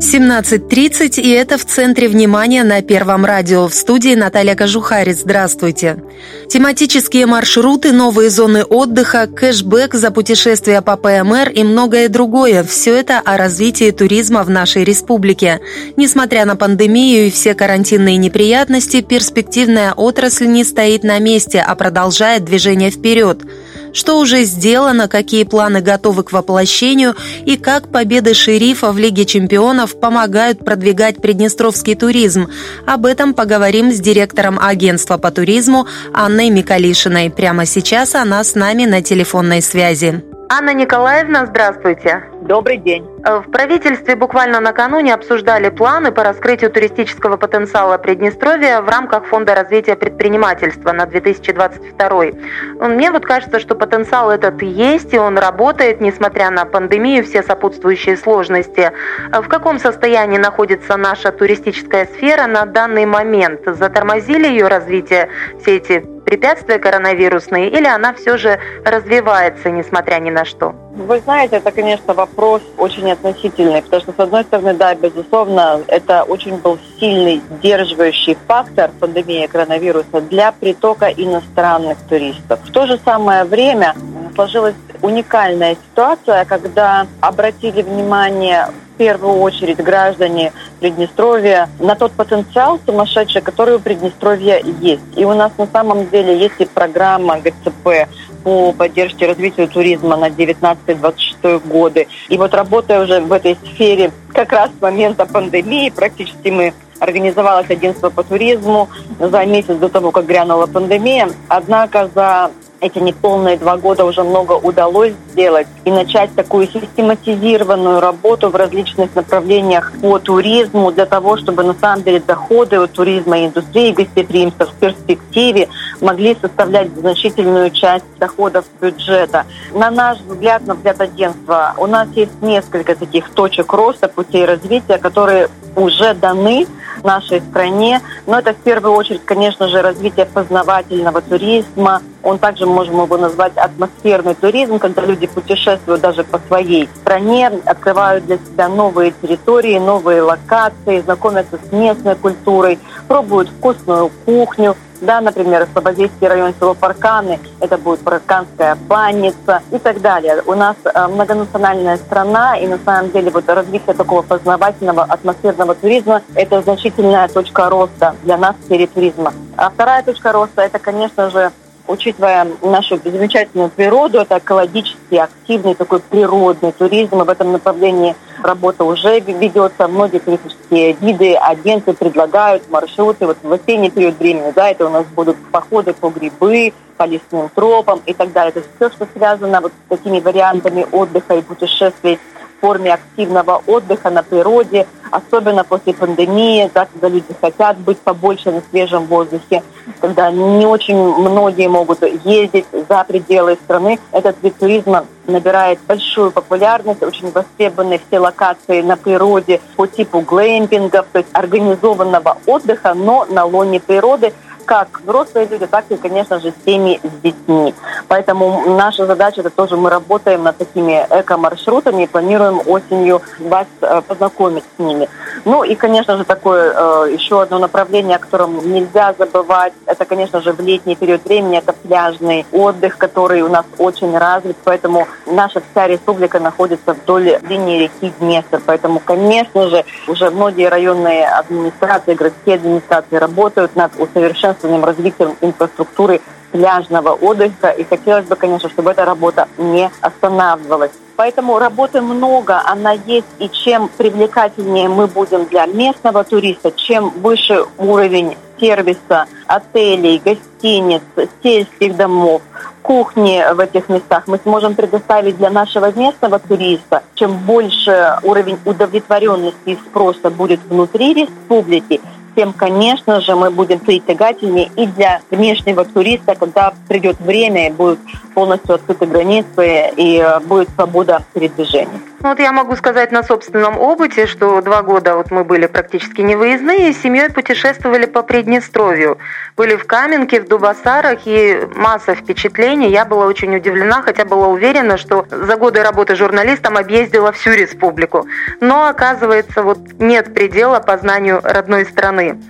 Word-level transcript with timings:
17.30, 0.00 1.20
и 1.20 1.28
это 1.28 1.58
в 1.58 1.66
центре 1.66 2.08
внимания 2.08 2.64
на 2.64 2.80
Первом 2.80 3.26
радио. 3.26 3.68
В 3.68 3.74
студии 3.74 4.14
Наталья 4.14 4.54
Кожухарец. 4.54 5.18
Здравствуйте. 5.18 6.02
Тематические 6.48 7.26
маршруты, 7.26 7.92
новые 7.92 8.30
зоны 8.30 8.64
отдыха, 8.64 9.26
кэшбэк 9.26 9.92
за 9.94 10.10
путешествия 10.10 10.80
по 10.80 10.96
ПМР 10.96 11.50
и 11.50 11.64
многое 11.64 12.08
другое. 12.08 12.64
Все 12.64 12.96
это 12.96 13.18
о 13.18 13.36
развитии 13.36 13.90
туризма 13.90 14.42
в 14.42 14.48
нашей 14.48 14.84
республике. 14.84 15.60
Несмотря 15.98 16.46
на 16.46 16.56
пандемию 16.56 17.26
и 17.26 17.30
все 17.30 17.54
карантинные 17.54 18.16
неприятности, 18.16 19.02
перспективная 19.02 19.92
отрасль 19.92 20.46
не 20.46 20.64
стоит 20.64 21.04
на 21.04 21.18
месте, 21.18 21.60
а 21.60 21.74
продолжает 21.74 22.46
движение 22.46 22.90
вперед– 22.90 23.42
что 23.92 24.18
уже 24.18 24.42
сделано, 24.42 25.08
какие 25.08 25.44
планы 25.44 25.80
готовы 25.80 26.22
к 26.22 26.32
воплощению 26.32 27.14
и 27.44 27.56
как 27.56 27.88
победы 27.88 28.34
шерифа 28.34 28.92
в 28.92 28.98
Лиге 28.98 29.24
чемпионов 29.24 29.98
помогают 29.98 30.64
продвигать 30.64 31.20
приднестровский 31.20 31.94
туризм. 31.94 32.48
Об 32.86 33.06
этом 33.06 33.34
поговорим 33.34 33.92
с 33.92 34.00
директором 34.00 34.58
агентства 34.60 35.18
по 35.18 35.30
туризму 35.30 35.86
Анной 36.12 36.50
Микалишиной. 36.50 37.30
Прямо 37.30 37.66
сейчас 37.66 38.14
она 38.14 38.42
с 38.44 38.54
нами 38.54 38.84
на 38.86 39.02
телефонной 39.02 39.62
связи. 39.62 40.22
Анна 40.48 40.74
Николаевна, 40.74 41.46
здравствуйте. 41.46 42.29
Добрый 42.40 42.78
день. 42.78 43.06
Э, 43.22 43.40
в 43.40 43.50
правительстве 43.50 44.16
буквально 44.16 44.60
накануне 44.60 45.12
обсуждали 45.12 45.68
планы 45.68 46.10
по 46.10 46.24
раскрытию 46.24 46.70
туристического 46.70 47.36
потенциала 47.36 47.98
Приднестровья 47.98 48.80
в 48.80 48.88
рамках 48.88 49.26
Фонда 49.26 49.54
развития 49.54 49.94
предпринимательства 49.94 50.92
на 50.92 51.04
2022. 51.04 52.88
Мне 52.88 53.10
вот 53.10 53.26
кажется, 53.26 53.60
что 53.60 53.74
потенциал 53.74 54.30
этот 54.30 54.62
есть, 54.62 55.12
и 55.12 55.18
он 55.18 55.36
работает, 55.36 56.00
несмотря 56.00 56.50
на 56.50 56.64
пандемию, 56.64 57.24
все 57.24 57.42
сопутствующие 57.42 58.16
сложности. 58.16 58.90
Э, 59.32 59.42
в 59.42 59.48
каком 59.48 59.78
состоянии 59.78 60.38
находится 60.38 60.96
наша 60.96 61.32
туристическая 61.32 62.06
сфера 62.06 62.46
на 62.46 62.64
данный 62.64 63.04
момент? 63.04 63.60
Затормозили 63.66 64.48
ее 64.48 64.68
развитие 64.68 65.28
все 65.60 65.76
эти 65.76 66.06
препятствия 66.24 66.78
коронавирусные, 66.78 67.68
или 67.68 67.86
она 67.86 68.14
все 68.14 68.36
же 68.36 68.60
развивается, 68.84 69.70
несмотря 69.70 70.20
ни 70.20 70.30
на 70.30 70.44
что? 70.44 70.74
Вы 70.92 71.18
знаете, 71.20 71.56
это, 71.56 71.70
конечно, 71.72 72.14
вопрос 72.14 72.29
очень 72.36 73.10
относительный, 73.10 73.82
потому 73.82 74.02
что, 74.02 74.12
с 74.12 74.18
одной 74.18 74.44
стороны, 74.44 74.74
да, 74.74 74.94
безусловно, 74.94 75.80
это 75.86 76.24
очень 76.24 76.56
был 76.56 76.78
сильный 76.98 77.42
сдерживающий 77.50 78.36
фактор 78.46 78.90
пандемии 78.98 79.46
коронавируса 79.46 80.20
для 80.20 80.52
притока 80.52 81.06
иностранных 81.06 81.98
туристов. 82.08 82.60
В 82.64 82.72
то 82.72 82.86
же 82.86 82.98
самое 83.04 83.44
время 83.44 83.94
сложилась 84.34 84.74
уникальная 85.02 85.76
ситуация, 85.90 86.44
когда 86.44 87.06
обратили 87.20 87.82
внимание 87.82 88.68
в 88.94 88.98
первую 88.98 89.40
очередь 89.40 89.78
граждане 89.78 90.52
Приднестровья 90.78 91.68
на 91.78 91.94
тот 91.94 92.12
потенциал 92.12 92.78
сумасшедший, 92.84 93.40
который 93.40 93.76
у 93.76 93.80
Приднестровья 93.80 94.60
есть. 94.80 95.02
И 95.16 95.24
у 95.24 95.34
нас 95.34 95.52
на 95.58 95.66
самом 95.66 96.08
деле 96.08 96.38
есть 96.38 96.56
и 96.58 96.66
программа 96.66 97.38
ГЦП 97.38 98.08
по 98.42 98.72
поддержке 98.72 99.26
развития 99.26 99.66
туризма 99.66 100.16
на 100.16 100.28
19-26 100.28 101.68
годы. 101.68 102.08
И 102.28 102.36
вот 102.36 102.54
работая 102.54 103.02
уже 103.02 103.20
в 103.20 103.32
этой 103.32 103.56
сфере 103.56 104.12
как 104.32 104.52
раз 104.52 104.70
с 104.76 104.82
момента 104.82 105.26
пандемии, 105.26 105.90
практически 105.90 106.48
мы 106.48 106.72
организовалось 107.00 107.70
агентство 107.70 108.10
по 108.10 108.22
туризму 108.22 108.88
за 109.18 109.44
месяц 109.46 109.76
до 109.76 109.88
того, 109.88 110.10
как 110.10 110.26
грянула 110.26 110.66
пандемия. 110.66 111.30
Однако 111.48 112.10
за 112.14 112.50
эти 112.80 112.98
неполные 112.98 113.56
два 113.58 113.76
года 113.76 114.04
уже 114.04 114.22
много 114.22 114.52
удалось 114.54 115.12
сделать 115.30 115.66
и 115.84 115.90
начать 115.90 116.34
такую 116.34 116.66
систематизированную 116.66 118.00
работу 118.00 118.48
в 118.48 118.56
различных 118.56 119.14
направлениях 119.14 119.92
по 120.00 120.18
туризму 120.18 120.90
для 120.90 121.06
того, 121.06 121.36
чтобы 121.36 121.62
на 121.62 121.74
самом 121.74 122.02
деле 122.02 122.20
доходы 122.20 122.76
от 122.76 122.92
туризма 122.92 123.38
и 123.38 123.46
индустрии 123.46 123.92
гостеприимства 123.92 124.66
в 124.66 124.74
перспективе 124.74 125.68
могли 126.00 126.36
составлять 126.40 126.90
значительную 126.94 127.70
часть 127.70 128.04
доходов 128.18 128.64
бюджета. 128.80 129.46
На 129.72 129.90
наш 129.90 130.18
взгляд, 130.18 130.66
на 130.66 130.74
взгляд 130.74 131.00
агентства, 131.00 131.74
у 131.76 131.86
нас 131.86 132.08
есть 132.14 132.42
несколько 132.42 132.94
таких 132.94 133.30
точек 133.30 133.72
роста, 133.72 134.08
путей 134.08 134.44
развития, 134.44 134.98
которые 134.98 135.48
уже 135.76 136.14
даны 136.14 136.66
нашей 137.04 137.40
стране. 137.40 138.00
Но 138.26 138.38
это 138.38 138.52
в 138.52 138.56
первую 138.58 138.94
очередь, 138.94 139.24
конечно 139.24 139.68
же, 139.68 139.82
развитие 139.82 140.26
познавательного 140.26 141.20
туризма. 141.20 142.02
Он 142.22 142.38
также 142.38 142.66
можем 142.66 143.02
его 143.02 143.16
назвать 143.16 143.56
атмосферный 143.56 144.34
туризм, 144.34 144.78
когда 144.78 145.02
люди 145.02 145.26
путешествуют 145.26 146.00
даже 146.02 146.24
по 146.24 146.38
своей 146.38 146.88
стране, 147.00 147.50
открывают 147.64 148.26
для 148.26 148.36
себя 148.36 148.68
новые 148.68 149.14
территории, 149.22 149.78
новые 149.78 150.22
локации, 150.22 151.00
знакомятся 151.00 151.58
с 151.58 151.72
местной 151.72 152.16
культурой, 152.16 152.78
пробуют 153.08 153.48
вкусную 153.48 154.10
кухню, 154.26 154.76
да, 155.00 155.20
например, 155.20 155.66
Слободейский 155.72 156.26
район 156.26 156.54
село 156.58 156.74
Парканы, 156.74 157.38
это 157.60 157.78
будет 157.78 158.00
Парканская 158.00 158.74
банница 158.74 159.62
и 159.70 159.78
так 159.78 160.00
далее. 160.00 160.42
У 160.46 160.54
нас 160.54 160.76
э, 160.84 161.06
многонациональная 161.06 161.96
страна, 161.96 162.56
и 162.56 162.66
на 162.66 162.78
самом 162.84 163.10
деле 163.10 163.30
вот 163.30 163.48
развитие 163.48 163.94
такого 163.94 164.22
познавательного 164.22 165.04
атмосферного 165.04 165.74
туризма– 165.74 166.22
это 166.34 166.62
значительная 166.62 167.28
точка 167.28 167.68
роста 167.68 168.14
для 168.22 168.36
нас 168.36 168.56
в 168.56 168.64
сфере 168.64 168.86
туризма. 168.86 169.32
А 169.56 169.70
вторая 169.70 170.02
точка 170.02 170.32
роста– 170.32 170.62
это, 170.62 170.78
конечно 170.78 171.30
же, 171.30 171.52
учитывая 171.90 172.46
нашу 172.62 172.98
замечательную 173.04 173.68
природу, 173.68 174.18
это 174.18 174.38
экологически 174.38 175.16
активный 175.16 175.74
такой 175.74 176.00
природный 176.00 176.72
туризм. 176.72 177.18
В 177.18 177.28
этом 177.28 177.52
направлении 177.52 178.14
работа 178.42 178.84
уже 178.84 179.20
ведется. 179.20 179.88
Многие 179.88 180.18
туристические 180.18 180.92
виды, 180.92 181.34
агенты 181.34 181.92
предлагают 181.92 182.68
маршруты. 182.70 183.26
Вот 183.26 183.38
в 183.42 183.52
осенний 183.52 183.90
период 183.90 184.18
времени, 184.18 184.52
да, 184.54 184.70
это 184.70 184.86
у 184.86 184.90
нас 184.90 185.04
будут 185.06 185.36
походы 185.50 185.92
по 185.92 186.10
грибы, 186.10 186.72
по 186.96 187.04
лесным 187.04 187.48
тропам 187.54 188.00
и 188.06 188.14
так 188.14 188.32
далее. 188.32 188.52
То 188.52 188.60
есть 188.60 188.70
все, 188.76 188.90
что 188.90 189.06
связано 189.16 189.60
вот 189.60 189.72
с 189.72 189.88
такими 189.88 190.20
вариантами 190.20 190.86
отдыха 190.92 191.34
и 191.36 191.42
путешествий 191.42 192.18
форме 192.60 192.94
активного 192.94 193.62
отдыха 193.66 194.10
на 194.10 194.22
природе, 194.22 194.86
особенно 195.10 195.64
после 195.64 195.92
пандемии, 195.94 196.70
да, 196.72 196.86
когда 196.86 197.08
люди 197.08 197.34
хотят 197.40 197.78
быть 197.78 197.98
побольше 197.98 198.52
на 198.52 198.62
свежем 198.70 199.06
воздухе, 199.06 199.62
когда 200.00 200.30
не 200.30 200.66
очень 200.66 200.96
многие 200.96 201.68
могут 201.68 202.02
ездить 202.24 202.66
за 202.88 203.04
пределы 203.04 203.56
страны. 203.64 203.98
Этот 204.12 204.36
вид 204.42 204.56
туризма 204.58 205.06
набирает 205.26 205.78
большую 205.86 206.30
популярность, 206.30 207.02
очень 207.02 207.30
востребованы 207.30 208.00
все 208.06 208.18
локации 208.18 208.82
на 208.82 208.96
природе 208.96 209.60
по 209.76 209.86
типу 209.86 210.20
глэмпингов, 210.20 211.06
то 211.12 211.18
есть 211.18 211.30
организованного 211.32 212.38
отдыха, 212.46 212.94
но 212.94 213.26
на 213.28 213.44
лоне 213.44 213.80
природы– 213.80 214.32
как 214.70 215.00
взрослые 215.02 215.48
люди, 215.48 215.66
так 215.66 215.84
и, 215.88 215.96
конечно 215.96 216.38
же, 216.38 216.54
семьи 216.64 217.00
с 217.02 217.22
детьми. 217.24 217.74
Поэтому 218.06 218.62
наша 218.76 219.04
задача, 219.04 219.40
это 219.40 219.50
тоже 219.50 219.76
мы 219.76 219.90
работаем 219.90 220.44
над 220.44 220.58
такими 220.58 221.04
эко-маршрутами 221.10 222.04
и 222.04 222.06
планируем 222.06 222.60
осенью 222.64 223.20
вас 223.40 223.66
э, 223.80 224.00
познакомить 224.06 224.62
с 224.76 224.78
ними. 224.78 225.08
Ну 225.44 225.64
и, 225.64 225.74
конечно 225.74 226.16
же, 226.16 226.24
такое 226.24 226.72
э, 226.72 227.12
еще 227.12 227.42
одно 227.42 227.58
направление, 227.58 228.14
о 228.14 228.20
котором 228.20 228.72
нельзя 228.72 229.12
забывать, 229.18 229.72
это, 229.86 230.04
конечно 230.04 230.40
же, 230.40 230.52
в 230.52 230.60
летний 230.60 230.94
период 230.94 231.24
времени, 231.24 231.58
это 231.58 231.72
пляжный 231.72 232.46
отдых, 232.52 232.96
который 232.96 233.42
у 233.42 233.48
нас 233.48 233.66
очень 233.78 234.16
развит, 234.16 234.56
поэтому 234.62 235.08
наша 235.26 235.62
вся 235.72 235.88
республика 235.88 236.38
находится 236.38 236.92
вдоль 236.94 237.40
линии 237.48 237.78
реки 237.80 238.12
Днестр, 238.20 238.60
поэтому, 238.64 239.00
конечно 239.04 239.68
же, 239.68 239.84
уже 240.06 240.30
многие 240.30 240.68
районные 240.68 241.26
администрации, 241.26 242.14
городские 242.14 242.54
администрации 242.54 243.16
работают 243.16 243.74
над 243.74 243.98
усовершенствованием 243.98 244.59
государственным 244.60 244.84
развитием 244.84 245.36
инфраструктуры 245.40 246.20
пляжного 246.52 247.10
отдыха. 247.10 247.70
И 247.70 247.84
хотелось 247.84 248.26
бы, 248.26 248.36
конечно, 248.36 248.68
чтобы 248.68 248.90
эта 248.90 249.04
работа 249.04 249.48
не 249.58 249.90
останавливалась. 250.00 250.92
Поэтому 251.16 251.58
работы 251.58 252.00
много, 252.00 252.62
она 252.64 252.92
есть, 252.92 253.26
и 253.38 253.48
чем 253.50 253.88
привлекательнее 253.88 254.88
мы 254.88 255.06
будем 255.06 255.44
для 255.46 255.66
местного 255.66 256.24
туриста, 256.24 256.72
чем 256.72 257.10
выше 257.10 257.64
уровень 257.78 258.36
сервиса, 258.58 259.26
отелей, 259.46 260.20
гостиниц, 260.24 261.02
сельских 261.42 261.96
домов, 261.96 262.42
кухни 262.82 263.42
в 263.54 263.60
этих 263.60 263.88
местах 263.88 264.24
мы 264.26 264.38
сможем 264.42 264.74
предоставить 264.74 265.36
для 265.36 265.50
нашего 265.50 265.92
местного 265.92 266.38
туриста, 266.38 267.02
чем 267.14 267.36
больше 267.38 268.18
уровень 268.22 268.58
удовлетворенности 268.64 269.56
и 269.66 269.76
спроса 269.76 270.30
будет 270.30 270.60
внутри 270.68 271.14
республики, 271.14 272.00
тем, 272.34 272.52
конечно 272.52 273.20
же, 273.20 273.34
мы 273.34 273.50
будем 273.50 273.78
притягательнее 273.78 274.70
и 274.76 274.86
для 274.86 275.20
внешнего 275.30 275.84
туриста, 275.84 276.34
когда 276.34 276.72
придет 276.88 277.18
время 277.20 277.68
и 277.68 277.72
будут 277.72 277.98
полностью 278.34 278.74
открыты 278.74 279.06
границы 279.06 279.92
и 279.96 280.18
э, 280.18 280.40
будет 280.40 280.68
свобода 280.70 281.22
передвижения. 281.34 282.00
Ну, 282.22 282.28
вот 282.28 282.38
я 282.38 282.52
могу 282.52 282.76
сказать 282.76 283.12
на 283.12 283.22
собственном 283.22 283.78
опыте, 283.78 284.26
что 284.26 284.60
два 284.60 284.82
года 284.82 285.16
вот 285.16 285.30
мы 285.30 285.42
были 285.44 285.66
практически 285.66 286.20
не 286.20 286.36
выездные, 286.36 286.92
с 286.92 287.00
семьей 287.00 287.30
путешествовали 287.30 288.06
по 288.06 288.22
Приднестровью. 288.22 289.18
Были 289.56 289.76
в 289.76 289.86
Каменке, 289.86 290.40
в 290.40 290.48
Дубасарах, 290.48 291.20
и 291.26 291.60
масса 291.74 292.14
впечатлений. 292.14 292.90
Я 292.90 293.04
была 293.04 293.26
очень 293.26 293.54
удивлена, 293.54 294.02
хотя 294.02 294.24
была 294.24 294.48
уверена, 294.48 294.96
что 294.96 295.26
за 295.30 295.56
годы 295.56 295.82
работы 295.82 296.14
журналистом 296.14 296.76
объездила 296.76 297.32
всю 297.32 297.50
республику. 297.50 298.26
Но, 298.60 298.86
оказывается, 298.86 299.62
вот 299.62 299.78
нет 299.98 300.32
предела 300.34 300.80
познанию 300.80 301.40
родной 301.42 301.84
страны. 301.84 302.40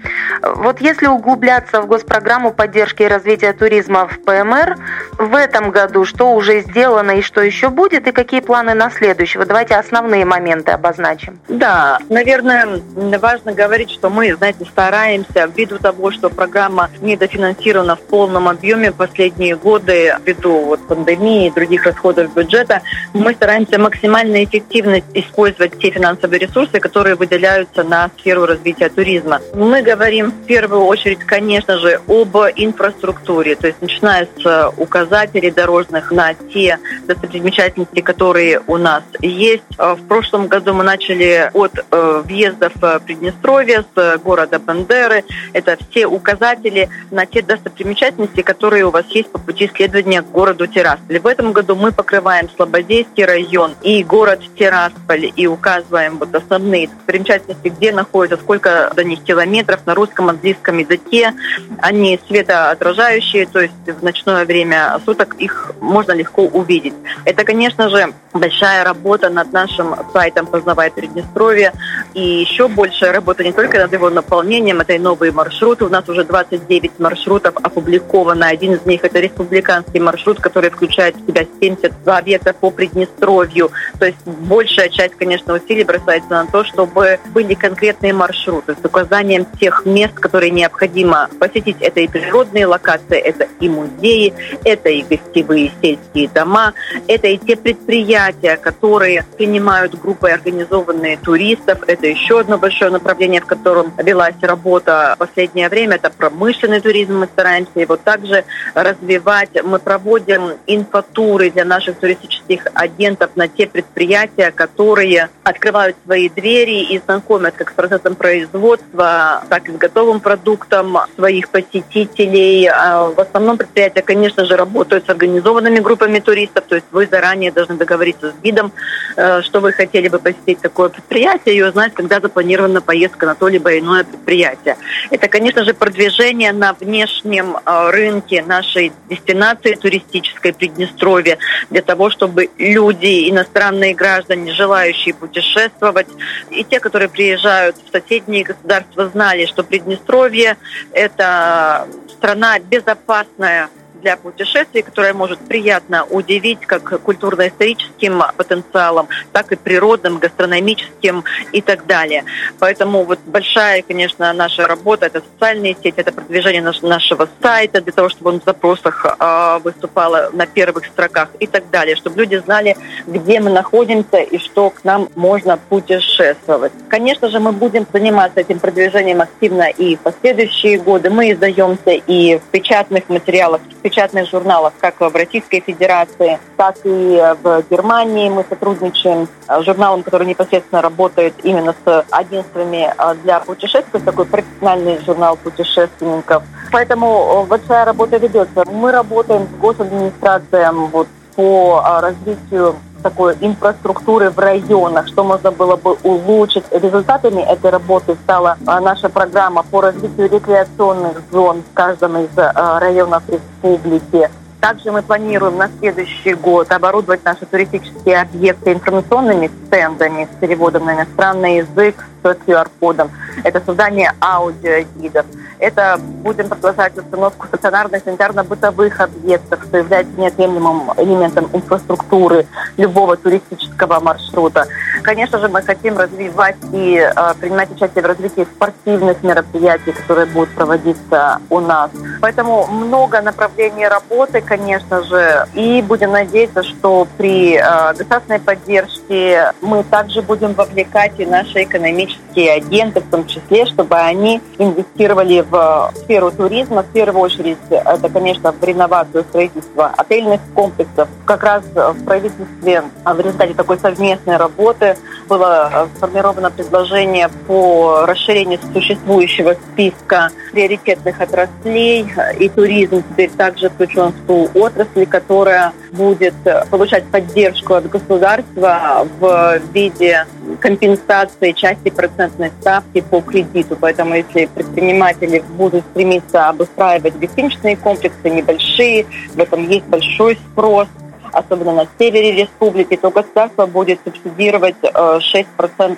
Вот 0.43 0.81
если 0.81 1.07
углубляться 1.07 1.81
в 1.83 1.87
госпрограмму 1.87 2.53
поддержки 2.53 3.03
и 3.03 3.09
развития 3.09 3.53
туризма 3.53 4.07
в 4.07 4.19
ПМР, 4.21 4.77
в 5.19 5.35
этом 5.35 5.71
году 5.71 6.05
что 6.05 6.33
уже 6.33 6.61
сделано 6.61 7.13
и 7.13 7.23
что 7.23 7.41
еще 7.41 7.69
будет, 7.69 8.07
и 8.07 8.13
какие 8.13 8.41
планы 8.41 8.75
на 8.75 8.91
следующего? 8.91 9.45
Давайте 9.45 9.75
основные 9.75 10.25
моменты 10.25 10.73
обозначим. 10.73 11.41
Да, 11.49 11.99
наверное, 12.09 12.81
важно 13.21 13.53
говорить, 13.53 13.91
что 13.91 14.11
мы, 14.11 14.35
знаете, 14.35 14.65
стараемся 14.65 15.51
ввиду 15.55 15.79
того, 15.79 16.11
что 16.11 16.31
программа 16.31 16.91
недофинансирована 17.03 17.97
в 17.97 18.01
полном 18.01 18.49
объеме 18.49 18.93
последние 18.93 19.57
годы 19.57 20.15
ввиду 20.25 20.61
вот 20.67 20.87
пандемии 20.87 21.47
и 21.47 21.51
других 21.51 21.85
расходов 21.85 22.35
бюджета, 22.35 22.83
мы 23.15 23.35
стараемся 23.35 23.79
максимально 23.79 24.45
эффективно 24.45 25.01
использовать 25.15 25.79
те 25.79 25.91
финансовые 25.91 26.39
ресурсы, 26.39 26.81
которые 26.81 27.17
выделяются 27.17 27.83
на 27.83 28.11
сферу 28.19 28.47
развития 28.47 28.89
туризма. 28.89 29.41
Мы 29.55 29.83
говорим 29.83 30.31
в 30.31 30.47
первую 30.47 30.83
очередь, 30.85 31.21
конечно 31.21 31.79
же, 31.79 32.01
об 32.07 32.37
инфраструктуре, 32.57 33.57
то 33.57 33.67
есть 33.67 33.81
начиная 33.81 34.29
с 34.39 34.73
указателей 34.77 35.51
дорожных 35.51 36.11
на 36.11 36.35
те 36.35 36.79
достопримечательности, 37.07 38.01
которые 38.01 38.61
у 38.67 38.77
нас 38.77 39.03
есть. 39.21 39.63
Э, 39.79 39.95
в 39.95 40.07
прошлом 40.07 40.49
году 40.49 40.75
мы 40.75 40.85
начали 40.85 41.51
от 41.53 41.73
э, 41.79 42.23
въезда 42.25 42.71
в 42.75 43.01
Приднестровье 43.01 43.85
с 43.95 44.19
города 44.19 44.59
Бандеры. 44.59 45.25
Это 45.53 45.77
все 45.91 46.07
указатели 46.07 46.80
на 47.11 47.27
те 47.27 47.43
достопримечательности, 47.43 48.43
которые 48.43 48.87
у 48.87 48.91
вас 48.91 49.07
есть 49.09 49.31
по 49.31 49.39
пути 49.39 49.71
следования 49.75 50.23
к 50.23 50.31
городу 50.31 50.67
Тирасполь. 50.67 51.19
В 51.19 51.27
этом 51.27 51.53
году 51.53 51.75
мы 51.75 51.93
покрываем 51.93 52.49
Слободейский 52.57 53.25
район 53.25 53.75
и 53.83 54.03
город 54.05 54.41
Тирасполь 54.59 55.33
и 55.35 55.47
указываем 55.47 56.19
вот 56.19 56.35
основные 56.35 56.89
достопримечательности, 56.89 57.69
где 57.69 57.93
находятся, 57.93 58.43
сколько 58.43 58.93
до 58.95 59.05
них 59.05 59.23
километров 59.23 59.87
на 59.87 59.95
русском, 59.95 60.29
английском 60.29 60.79
языке. 60.79 61.35
Они 61.79 62.19
светоотражающие, 62.27 63.47
то 63.47 63.61
есть 63.61 63.75
в 63.87 64.03
ночное 64.03 64.45
время 64.45 64.99
суток 65.05 65.35
их 65.39 65.73
можно 65.81 66.13
легко 66.13 66.43
увидеть. 66.43 66.95
Это, 67.25 67.45
конечно 67.45 67.89
же, 67.89 68.13
большая 68.33 68.85
работа 68.85 69.29
над 69.31 69.53
нашим 69.53 69.95
сайтом 70.13 70.47
«Познавай 70.47 70.91
Приднестровье». 70.91 71.73
И 72.15 72.21
еще 72.21 72.69
большая 72.69 73.13
работа 73.13 73.45
не 73.45 73.53
только 73.53 73.79
над 73.79 73.93
его 73.93 74.11
наполнением, 74.11 74.81
это 74.81 74.95
и 74.95 74.99
новые 74.99 75.33
маршруты. 75.33 75.85
У 75.85 75.89
нас 75.89 76.09
уже 76.09 76.25
29 76.25 76.99
маршрутов 76.99 77.55
опубликовано. 77.57 78.49
Один 78.49 78.75
из 78.75 78.85
них– 78.85 79.01
это 79.05 79.21
республиканский 79.21 80.01
маршрут, 80.01 80.41
который 80.41 80.71
включает 80.71 81.15
в 81.17 81.27
себя 81.27 81.47
72 81.61 82.19
объекта 82.19 82.53
по 82.53 82.71
Приднестровью. 82.71 83.71
То 83.99 84.07
есть 84.07 84.19
большая 84.25 84.89
часть, 84.89 85.15
конечно, 85.15 85.55
усилий 85.55 85.85
бросается 85.85 86.31
на 86.31 86.47
то, 86.47 86.65
чтобы 86.65 87.21
были 87.33 87.55
конкретные 87.55 88.13
маршруты 88.13 88.75
с 88.81 88.85
указанием 88.85 89.47
тех 89.61 89.87
мест, 89.87 90.15
которые 90.15 90.51
необходимо 90.51 91.29
посетить. 91.39 91.77
Это 91.81 92.01
и 92.01 92.09
природные 92.09 92.67
локации, 92.67 93.19
это 93.19 93.47
и 93.61 93.69
музеи, 93.69 94.35
это 94.65 94.89
и 94.89 95.03
гостевые 95.03 95.71
сельские 95.81 96.29
дома, 96.29 96.75
это 97.07 97.29
и 97.29 97.39
те 97.39 97.57
предприятия, 97.57 98.57
которые 98.57 99.25
принимают 99.37 99.95
группы 99.95 100.29
организованные 100.31 101.17
туристов. 101.17 101.79
Еще 102.07 102.41
одно 102.41 102.59
большое 102.59 102.91
направление, 102.91 103.41
в 103.41 103.47
котором 103.47 103.93
велась 103.99 104.35
работа 104.41 105.15
в 105.17 105.19
последнее 105.19 105.69
время. 105.69 105.97
Это 105.97 106.11
промышленный 106.11 106.81
туризм. 106.81 107.19
Мы 107.19 107.27
стараемся 107.27 107.81
его 107.81 107.97
также 107.97 108.45
развивать. 108.75 109.51
Мы 109.63 109.79
проводим 109.79 110.53
инфотуры 110.67 111.51
для 111.51 111.65
наших 111.65 111.99
туристических 111.99 112.67
агентов 112.75 113.31
на 113.37 113.49
те 113.49 113.67
предприятия, 113.67 114.51
которые 114.51 115.29
открывают 115.43 115.97
свои 116.05 116.29
двери 116.29 116.83
и 116.85 116.99
знакомят 116.99 117.55
как 117.57 117.71
с 117.71 117.73
процессом 117.73 118.15
производства, 118.15 119.45
так 119.49 119.69
и 119.69 119.73
с 119.73 119.77
готовым 119.77 120.21
продуктом 120.21 120.99
своих 121.17 121.49
посетителей. 121.49 122.67
А 122.67 123.11
в 123.11 123.21
основном 123.21 123.59
предприятия, 123.59 124.03
конечно 124.03 124.45
же, 124.45 124.57
работают 124.57 125.07
с 125.07 125.09
организованными 125.09 125.81
группами 125.81 126.21
туристов, 126.21 126.65
то 126.69 126.77
есть 126.77 126.87
вы 126.91 127.07
заранее 127.07 127.53
должны 127.53 127.77
договориться 127.77 128.31
с 128.31 128.35
гидом, 128.43 128.73
Э, 129.17 129.43
что 129.43 129.61
вы 129.61 129.73
хотели 129.73 130.09
бы 130.09 130.19
посетить 130.19 130.61
такое 130.61 130.89
предприятие 130.89 131.57
и 131.57 131.63
узнать, 131.63 131.90
когда 131.95 132.21
запланирована 132.21 132.81
поездка 132.81 133.27
на 133.27 133.35
то 133.35 133.49
либо 133.49 133.79
иное 133.79 134.05
предприятие. 134.05 134.77
Это, 135.11 135.29
конечно 135.29 135.65
же, 135.65 135.75
продвижение 135.75 136.53
на 136.53 136.73
внешнем 136.73 137.57
э, 137.57 137.91
рынке 137.91 138.43
нашей 138.43 138.93
дестинации 139.09 139.75
туристической 139.75 140.53
Приднестровья 140.53 141.39
для 141.71 141.83
того, 141.83 142.11
чтобы 142.11 142.51
люди, 142.59 143.31
иностранные 143.31 143.95
граждане, 143.95 144.53
желающие 144.53 145.15
путешествовать, 145.15 146.09
и 146.51 146.65
те, 146.65 146.81
которые 146.81 147.09
приезжают 147.09 147.77
в 147.77 147.91
соседние 147.91 148.45
государства, 148.45 149.09
знали, 149.09 149.47
что 149.47 149.63
Приднестровье– 149.63 150.57
это 150.93 151.89
страна 152.21 152.59
безопасная 152.59 153.71
для 154.01 154.17
путешествий, 154.17 154.83
которая 154.83 155.15
может 155.15 155.39
приятно 155.41 156.05
удивить 156.05 156.61
как 156.61 157.01
культурно-историческим 157.03 158.23
потенциалом, 158.37 159.09
так 159.33 159.53
и 159.53 159.57
природным, 159.57 160.19
гастрономическим 160.19 161.25
и 161.53 161.61
так 161.61 161.87
далее. 161.87 162.25
Поэтому 162.59 163.05
вот 163.05 163.19
большая, 163.27 163.83
конечно, 163.83 164.33
наша 164.33 164.67
работа– 164.67 165.07
это 165.07 165.23
социальные 165.33 165.77
сети, 165.83 165.95
это 165.97 166.13
продвижение 166.13 166.63
нашего 166.83 167.29
сайта 167.43 167.81
для 167.81 167.93
того, 167.93 168.09
чтобы 168.09 168.31
он 168.31 168.41
в 168.41 168.45
запросах 168.45 169.07
э, 169.19 169.59
выступал 169.63 170.33
на 170.33 170.47
первых 170.47 170.87
строках 170.87 171.29
и 171.39 171.47
так 171.47 171.71
далее, 171.71 171.97
чтобы 171.97 172.21
люди 172.21 172.37
знали, 172.37 172.77
где 173.07 173.41
мы 173.41 173.51
находимся 173.51 174.19
и 174.19 174.39
что 174.39 174.71
к 174.71 174.85
нам 174.85 175.09
можно 175.15 175.57
путешествовать. 175.57 176.73
Конечно 176.89 177.29
же, 177.29 177.41
мы 177.41 177.53
будем 177.53 177.87
заниматься 177.93 178.41
этим 178.41 178.59
продвижением 178.59 179.21
активно 179.21 179.69
и 179.69 179.97
в 179.97 180.01
последующие 180.01 180.79
годы. 180.79 181.11
Мы 181.11 181.33
издаемся 181.33 181.91
и 181.91 182.39
в 182.39 182.43
печатных 182.51 183.09
материалах, 183.09 183.61
в 183.61 183.83
печатных 183.91 184.31
журналах, 184.31 184.73
как 184.81 185.01
в 185.01 185.15
Российской 185.15 185.61
Федерации, 185.61 186.39
так 186.57 186.77
и 186.85 187.35
в 187.43 187.65
Германии. 187.69 188.31
Мы 188.31 188.45
сотрудничаем 188.49 189.29
с 189.49 189.65
журналом, 189.65 190.05
который 190.05 190.27
непосредственно 190.29 190.81
работает 190.81 191.35
именно 191.43 191.75
с 191.85 192.05
агентствами 192.11 192.95
а, 192.97 193.15
для 193.15 193.41
путешествий, 193.41 194.01
такой 194.01 194.27
профессиональный 194.27 195.01
журнал 195.05 195.37
путешественников. 195.37 196.45
Поэтому 196.71 197.45
большая 197.49 197.85
работа 197.85 198.17
ведется. 198.19 198.65
Мы 198.71 198.93
работаем 198.93 199.49
с 199.49 199.61
госадминистрацией 199.61 200.89
вот, 200.93 201.09
по 201.35 201.83
развитию 202.01 202.77
такой 203.01 203.37
инфраструктуры 203.41 204.31
в 204.31 204.39
районах, 204.39 205.09
что 205.09 205.25
можно 205.25 205.51
было 205.51 205.77
бы 205.77 205.97
улучшить. 206.03 206.65
Результатами 206.71 207.43
этой 207.43 207.71
работы 207.71 208.17
стала 208.23 208.57
а, 208.67 208.81
наша 208.81 209.09
программа 209.09 209.63
по 209.63 209.81
развитию 209.81 210.31
рекреационных 210.31 211.21
зон 211.31 211.63
в 211.63 211.75
каждом 211.75 212.19
из 212.19 212.31
а, 212.37 212.79
районов 212.79 213.23
республики. 213.29 214.31
Также 214.61 214.93
мы 214.93 215.01
планируем 215.01 215.57
на 215.57 215.71
следующий 215.79 216.35
год 216.35 216.71
оборудовать 216.71 217.25
наши 217.25 217.47
туристические 217.47 218.21
объекты 218.21 218.73
информационными 218.73 219.51
стендами 219.67 220.29
с 220.31 220.39
переводом 220.39 220.85
на 220.85 220.97
иностранный 220.97 221.59
язык, 221.59 222.07
с 222.29 222.37
QR-кодом. 222.47 223.11
Это 223.45 223.61
создание 223.65 224.13
аудиогидов. 224.21 225.27
Это 225.59 225.99
будем 225.99 226.49
продолжать 226.49 226.97
установку 226.97 227.47
стационарных 227.47 228.03
санитарно-бытовых 228.03 228.99
объектов, 229.01 229.63
что 229.65 229.79
является 229.79 230.13
неотъемлемым 230.19 230.93
элементом 230.97 231.51
инфраструктуры 231.53 232.47
любого 232.79 233.17
туристического 233.17 234.01
маршрута. 234.01 234.67
Конечно 235.03 235.39
же, 235.39 235.49
мы 235.49 235.63
хотим 235.63 235.99
развивать 235.99 236.57
и 236.73 236.97
э, 236.97 237.35
принимать 237.39 237.71
участие 237.71 238.03
в 238.03 238.07
развитии 238.07 238.47
спортивных 238.55 239.23
мероприятий, 239.23 239.93
которые 239.93 240.27
будут 240.27 240.51
проводиться 240.51 241.41
у 241.51 241.61
нас. 241.61 241.91
Поэтому 242.21 242.67
много 242.67 243.21
направлений 243.21 243.87
работы, 243.87 244.41
конечно 244.41 245.03
же, 245.03 245.47
и 245.55 245.83
будем 245.83 246.13
надеяться, 246.13 246.63
что 246.63 247.07
при 247.19 247.57
э, 247.57 247.95
государственной 247.95 248.41
поддержке 248.41 249.53
мы 249.61 249.85
также 249.85 250.23
будем 250.23 250.55
вовлекать 250.55 251.13
и 251.19 251.27
наши 251.27 251.65
экономические 251.65 252.10
агенты, 252.37 253.01
в 253.01 253.11
том 253.11 253.27
числе, 253.27 253.67
чтобы 253.67 253.97
они 253.97 254.41
инвестировали 254.59 255.45
в 255.49 255.93
сферу 255.97 256.31
туризма. 256.31 256.83
В 256.83 256.87
первую 256.87 257.23
очередь, 257.23 257.59
это, 257.71 258.09
конечно, 258.09 258.53
в 258.53 258.65
реновацию 258.65 259.25
строительства 259.25 259.93
отельных 259.97 260.41
комплексов. 260.55 261.09
Как 261.25 261.43
раз 261.43 261.63
в 261.75 262.05
правительстве 262.05 262.85
в 263.05 263.21
результате 263.21 263.55
такой 263.55 263.79
совместной 263.79 264.37
работы 264.37 264.97
было 265.29 265.89
сформировано 265.97 266.51
предложение 266.51 267.29
по 267.47 268.05
расширению 268.07 268.59
существующего 268.73 269.55
списка 269.73 270.31
приоритетных 270.53 271.21
отраслей, 271.21 272.07
и 272.39 272.49
туризм 272.49 273.03
теперь 273.11 273.31
также 273.31 273.69
включен 273.69 274.13
в 274.13 274.27
ту 274.27 274.49
отрасль, 274.55 275.07
которая 275.07 275.73
будет 275.93 276.35
получать 276.71 277.05
поддержку 277.05 277.75
от 277.75 277.89
государства 277.89 279.07
в 279.19 279.61
виде 279.73 280.27
компенсации 280.61 281.53
части 281.53 281.91
процентной 282.01 282.51
ставки 282.61 283.03
по 283.03 283.21
кредиту. 283.21 283.77
Поэтому 283.79 284.15
если 284.15 284.47
предприниматели 284.47 285.43
будут 285.59 285.85
стремиться 285.91 286.49
обустраивать 286.49 287.19
гостиничные 287.19 287.77
комплексы 287.77 288.31
небольшие, 288.31 289.05
в 289.35 289.39
этом 289.39 289.69
есть 289.69 289.85
большой 289.85 290.37
спрос, 290.37 290.89
особенно 291.33 291.73
на 291.73 291.87
севере 291.99 292.33
республики, 292.33 292.97
то 292.97 293.11
государство 293.11 293.67
будет 293.67 294.01
субсидировать 294.05 294.77
6% 294.83 295.47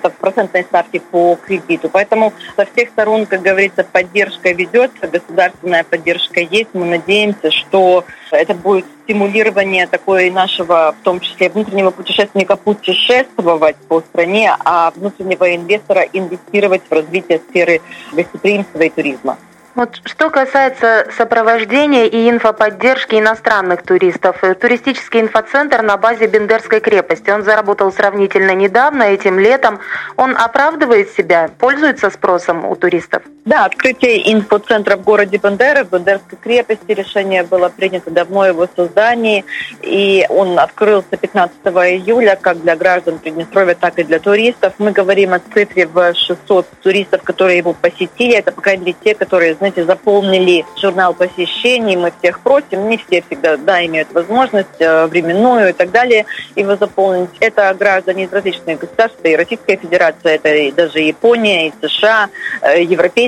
э, 0.03 0.09
процентной 0.19 0.63
ставки 0.63 0.99
по 0.99 1.35
кредиту. 1.35 1.89
Поэтому 1.89 2.33
со 2.55 2.65
всех 2.65 2.89
сторон, 2.89 3.25
как 3.25 3.41
говорится, 3.41 3.83
поддержка 3.83 4.51
ведется, 4.51 5.07
государственная 5.07 5.83
поддержка 5.83 6.39
есть. 6.39 6.69
Мы 6.73 6.85
надеемся, 6.85 7.51
что 7.51 8.05
это 8.31 8.53
будет 8.53 8.85
стимулирование 9.03 9.87
такое 9.87 10.31
нашего, 10.31 10.95
в 10.99 11.03
том 11.03 11.19
числе 11.19 11.49
внутреннего 11.49 11.91
путешественника 11.91 12.55
путешествовать 12.55 13.75
по 13.87 14.01
стране, 14.01 14.55
а 14.65 14.91
внутреннего 14.91 15.55
инвестора 15.55 16.01
инвестировать 16.13 16.81
в 16.89 16.91
развитие 16.91 17.41
сферы 17.49 17.81
гостеприимства 18.13 18.81
и 18.81 18.89
туризма. 18.89 19.37
Вот 19.75 20.01
что 20.05 20.29
касается 20.29 21.07
сопровождения 21.17 22.05
и 22.05 22.29
инфоподдержки 22.29 23.15
иностранных 23.15 23.81
туристов, 23.81 24.43
э, 24.43 24.53
туристический 24.53 25.19
инфоцентр 25.19 25.81
на 25.81 25.97
базе 25.97 26.27
Бендерской 26.27 26.79
крепости, 26.79 27.31
он 27.31 27.41
заработал 27.41 27.91
сравнительно 27.91 28.53
недавно, 28.53 29.03
этим 29.03 29.39
летом. 29.39 29.79
Он 30.15 30.37
оправдывает 30.37 31.09
себя, 31.09 31.49
пользуется 31.57 32.11
спросом 32.11 32.65
у 32.65 32.75
туристов? 32.75 33.23
Да, 33.45 33.65
открытие 33.65 34.31
инфоцентра 34.31 34.95
в 34.95 35.03
городе 35.03 35.35
Бендеры, 35.35 35.83
в 35.83 35.91
Бендерской 35.91 36.37
крепости. 36.41 36.91
Решение 36.93 37.43
было 37.43 37.67
принято 37.67 38.09
давно 38.09 38.45
его 38.45 38.69
создании, 38.73 39.43
и 39.81 40.25
он 40.29 40.57
открылся 40.57 41.17
15 41.17 41.57
июля 41.65 42.37
как 42.39 42.61
для 42.61 42.77
граждан 42.77 43.19
Приднестровья, 43.19 43.75
так 43.75 43.99
и 43.99 44.03
для 44.03 44.19
туристов. 44.19 44.73
Мы 44.77 44.91
говорим 44.91 45.33
о 45.33 45.39
цифре 45.39 45.87
в 45.87 46.13
600 46.13 46.67
туристов, 46.81 47.23
которые 47.23 47.57
его 47.57 47.73
посетили. 47.73 48.33
Это, 48.33 48.53
по 48.53 48.61
крайней 48.61 48.85
мере, 48.85 48.97
те, 49.03 49.13
которые 49.13 49.55
знаете, 49.55 49.83
заполнили 49.83 50.65
журнал 50.81 51.13
посещений, 51.13 51.97
мы 51.97 52.13
всех 52.19 52.39
просим, 52.39 52.87
не 52.87 52.97
все 52.97 53.21
всегда, 53.23 53.57
да, 53.57 53.85
имеют 53.85 54.13
возможность 54.13 54.79
э, 54.79 55.07
временную 55.07 55.71
и 55.71 55.73
так 55.73 55.91
далее 55.91 56.25
его 56.55 56.77
заполнить. 56.77 57.29
Это 57.41 57.75
граждане 57.77 58.23
из 58.23 58.31
различных 58.31 58.79
государств, 58.79 59.19
и 59.23 59.35
Российская 59.35 59.75
Федерация, 59.75 60.35
это 60.35 60.55
и 60.55 60.71
даже 60.71 60.99
Япония, 60.99 61.67
и 61.67 61.73
США, 61.81 62.29
э, 62.61 62.83